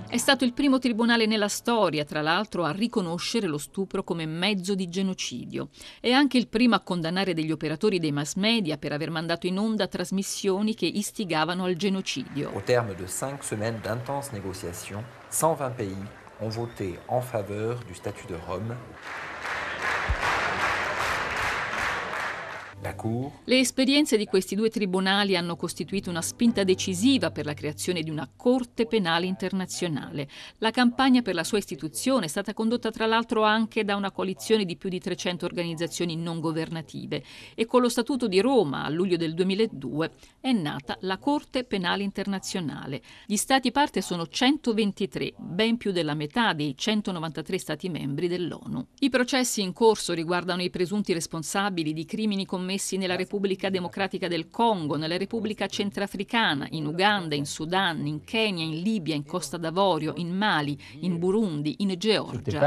È 0.07 0.17
stato 0.17 0.45
il 0.45 0.53
primo 0.53 0.79
tribunale 0.79 1.25
nella 1.25 1.49
storia, 1.49 2.05
tra 2.05 2.21
l'altro, 2.21 2.63
a 2.63 2.71
riconoscere 2.71 3.45
lo 3.45 3.57
stupro 3.57 4.05
come 4.05 4.25
mezzo 4.25 4.73
di 4.73 4.87
genocidio. 4.87 5.67
È 5.99 6.11
anche 6.11 6.37
il 6.37 6.47
primo 6.47 6.75
a 6.75 6.79
condannare 6.79 7.33
degli 7.33 7.51
operatori 7.51 7.99
dei 7.99 8.13
mass 8.13 8.35
media 8.35 8.77
per 8.77 8.93
aver 8.93 9.09
mandato 9.09 9.47
in 9.47 9.59
onda 9.59 9.87
trasmissioni 9.87 10.75
che 10.75 10.85
istigavano 10.85 11.65
al 11.65 11.75
genocidio. 11.75 12.51
Au 12.53 12.61
terme 12.63 12.95
de 12.95 13.05
cinq 13.05 13.43
semaines 13.43 13.81
d'intenses 13.81 14.31
négociations, 14.31 15.03
120 15.31 15.75
pays 15.75 15.97
ont 16.39 16.53
voté 16.53 16.97
en 17.09 17.19
faveur 17.19 17.79
du 17.85 17.93
statut 17.93 18.27
de 18.27 18.37
Rome. 18.47 18.77
Le 23.45 23.59
esperienze 23.59 24.15
di 24.15 24.25
questi 24.25 24.53
due 24.53 24.69
tribunali 24.69 25.35
hanno 25.35 25.55
costituito 25.55 26.11
una 26.11 26.21
spinta 26.21 26.63
decisiva 26.63 27.31
per 27.31 27.45
la 27.45 27.55
creazione 27.55 28.03
di 28.03 28.11
una 28.11 28.29
Corte 28.35 28.85
Penale 28.85 29.25
Internazionale. 29.25 30.29
La 30.59 30.69
campagna 30.69 31.23
per 31.23 31.33
la 31.33 31.43
sua 31.43 31.57
istituzione 31.57 32.25
è 32.25 32.27
stata 32.29 32.53
condotta 32.53 32.91
tra 32.91 33.07
l'altro 33.07 33.43
anche 33.43 33.83
da 33.83 33.95
una 33.95 34.11
coalizione 34.11 34.65
di 34.65 34.77
più 34.77 34.89
di 34.89 34.99
300 34.99 35.45
organizzazioni 35.45 36.15
non 36.15 36.39
governative 36.39 37.23
e 37.55 37.65
con 37.65 37.81
lo 37.81 37.89
Statuto 37.89 38.27
di 38.27 38.39
Roma 38.39 38.83
a 38.83 38.89
luglio 38.89 39.17
del 39.17 39.33
2002 39.33 40.11
è 40.39 40.51
nata 40.51 40.95
la 41.01 41.17
Corte 41.17 41.63
Penale 41.63 42.03
Internazionale. 42.03 43.01
Gli 43.25 43.37
Stati 43.37 43.71
parte 43.71 44.01
sono 44.01 44.27
123, 44.27 45.33
ben 45.37 45.77
più 45.77 45.91
della 45.91 46.13
metà 46.13 46.53
dei 46.53 46.75
193 46.77 47.57
Stati 47.57 47.89
membri 47.89 48.27
dell'ONU. 48.27 48.85
I 48.99 49.09
processi 49.09 49.61
in 49.61 49.73
corso 49.73 50.13
riguardano 50.13 50.61
i 50.61 50.69
presunti 50.69 51.13
responsabili 51.13 51.91
di 51.93 52.05
crimini 52.05 52.45
commessi 52.45 52.73
commessi 52.75 52.97
nella 52.97 53.15
Repubblica 53.15 53.69
Democratica 53.69 54.27
del 54.27 54.49
Congo, 54.49 54.97
nella 54.97 55.17
Repubblica 55.17 55.65
Centrafricana, 55.67 56.67
in 56.71 56.85
Uganda, 56.85 57.33
in 57.33 57.45
Sudan, 57.45 58.05
in 58.05 58.23
Kenya, 58.25 58.65
in 58.65 58.81
Libia, 58.81 59.15
in 59.15 59.25
Costa 59.25 59.55
d'Avorio, 59.57 60.13
in 60.17 60.35
Mali, 60.35 60.77
in 60.99 61.17
Burundi, 61.17 61.75
in 61.79 61.95
Georgia. 61.97 62.59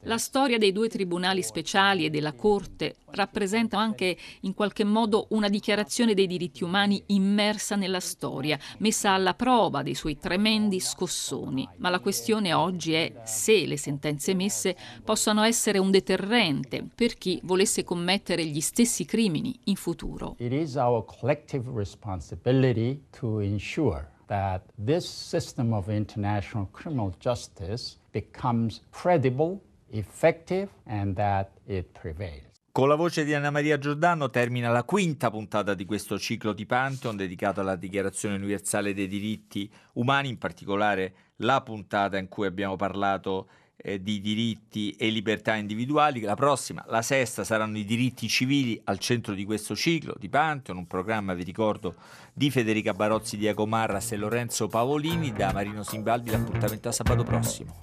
La 0.00 0.18
storia 0.18 0.58
dei 0.58 0.72
due 0.72 0.88
tribunali 0.88 1.42
speciali 1.42 2.04
e 2.04 2.10
della 2.10 2.32
Corte 2.32 2.96
rappresenta 3.16 3.78
anche 3.78 4.16
in 4.42 4.54
qualche 4.54 4.84
modo 4.84 5.26
una 5.30 5.48
dichiarazione 5.48 6.14
dei 6.14 6.26
diritti 6.26 6.62
umani 6.62 7.02
immersa 7.06 7.74
nella 7.74 8.00
storia, 8.00 8.58
messa 8.78 9.10
alla 9.10 9.34
prova 9.34 9.82
dei 9.82 9.94
suoi 9.94 10.18
tremendi 10.18 10.78
scossoni. 10.78 11.68
Ma 11.78 11.90
la 11.90 12.00
questione 12.00 12.52
oggi 12.52 12.92
è 12.92 13.22
se 13.24 13.66
le 13.66 13.76
sentenze 13.76 14.30
emesse 14.30 14.76
possano 15.02 15.42
essere 15.42 15.78
un 15.78 15.90
deterrente 15.90 16.86
per 16.94 17.14
chi 17.14 17.40
volesse 17.42 17.82
commettere 17.82 18.44
gli 18.44 18.60
stessi 18.60 19.04
crimini 19.04 19.58
in 19.64 19.76
futuro. 19.76 20.36
It 20.38 20.52
is 20.52 20.76
our 20.76 21.04
collective 21.04 21.70
responsibility 21.74 23.02
to 23.18 23.40
ensure 23.40 24.14
that 24.26 24.62
this 24.76 25.06
system 25.06 25.72
of 25.72 25.88
international 25.88 26.68
criminal 26.72 27.14
justice 27.18 27.96
becomes 28.12 28.82
credible, 28.90 29.60
effective 29.90 30.68
and 30.86 31.16
that 31.16 31.50
it 31.66 31.92
prevails. 31.92 32.55
Con 32.76 32.88
la 32.88 32.94
voce 32.94 33.24
di 33.24 33.32
Anna 33.32 33.48
Maria 33.48 33.78
Giordano 33.78 34.28
termina 34.28 34.68
la 34.68 34.84
quinta 34.84 35.30
puntata 35.30 35.72
di 35.72 35.86
questo 35.86 36.18
ciclo 36.18 36.52
di 36.52 36.66
Pantheon 36.66 37.16
dedicato 37.16 37.60
alla 37.60 37.74
Dichiarazione 37.74 38.34
universale 38.34 38.92
dei 38.92 39.08
diritti 39.08 39.72
umani, 39.94 40.28
in 40.28 40.36
particolare 40.36 41.14
la 41.36 41.62
puntata 41.62 42.18
in 42.18 42.28
cui 42.28 42.46
abbiamo 42.46 42.76
parlato 42.76 43.48
eh, 43.78 44.02
di 44.02 44.20
diritti 44.20 44.90
e 44.90 45.08
libertà 45.08 45.54
individuali. 45.54 46.20
La 46.20 46.34
prossima, 46.34 46.84
la 46.88 47.00
sesta, 47.00 47.44
saranno 47.44 47.78
i 47.78 47.84
diritti 47.86 48.28
civili 48.28 48.78
al 48.84 48.98
centro 48.98 49.32
di 49.32 49.46
questo 49.46 49.74
ciclo 49.74 50.14
di 50.18 50.28
Pantheon, 50.28 50.76
un 50.76 50.86
programma, 50.86 51.32
vi 51.32 51.44
ricordo, 51.44 51.94
di 52.34 52.50
Federica 52.50 52.92
Barozzi, 52.92 53.38
Diego 53.38 53.66
Marras 53.66 54.12
e 54.12 54.16
Lorenzo 54.18 54.68
Pavolini. 54.68 55.32
Da 55.32 55.50
Marino 55.50 55.82
Simbaldi 55.82 56.30
l'appuntamento 56.30 56.90
a 56.90 56.92
sabato 56.92 57.22
prossimo. 57.22 57.78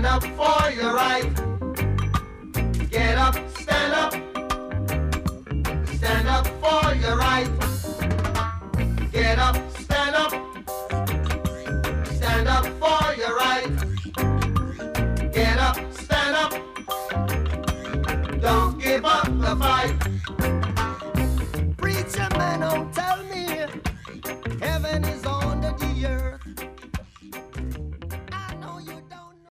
Stand 0.00 0.14
up 0.14 0.24
for 0.38 0.70
your 0.70 0.94
right. 0.94 1.28
Get 2.90 3.18
up, 3.18 3.34
stand 3.50 3.92
up. 3.92 4.12
Stand 5.88 6.26
up 6.26 6.46
for 6.62 6.94
your 6.94 7.18
right. 7.18 7.50
Get 9.12 9.38
up, 9.38 9.56
stand 9.78 10.16
up. 10.16 10.32
Stand 12.06 12.48
up 12.48 12.64
for 12.80 13.14
your 13.14 13.36
right. 13.36 13.68
Get 15.34 15.58
up, 15.58 15.76
stand 15.92 16.34
up. 16.34 16.52
Don't 18.40 18.80
give 18.80 19.04
up 19.04 19.26
the 19.38 19.54
fight. 19.60 20.19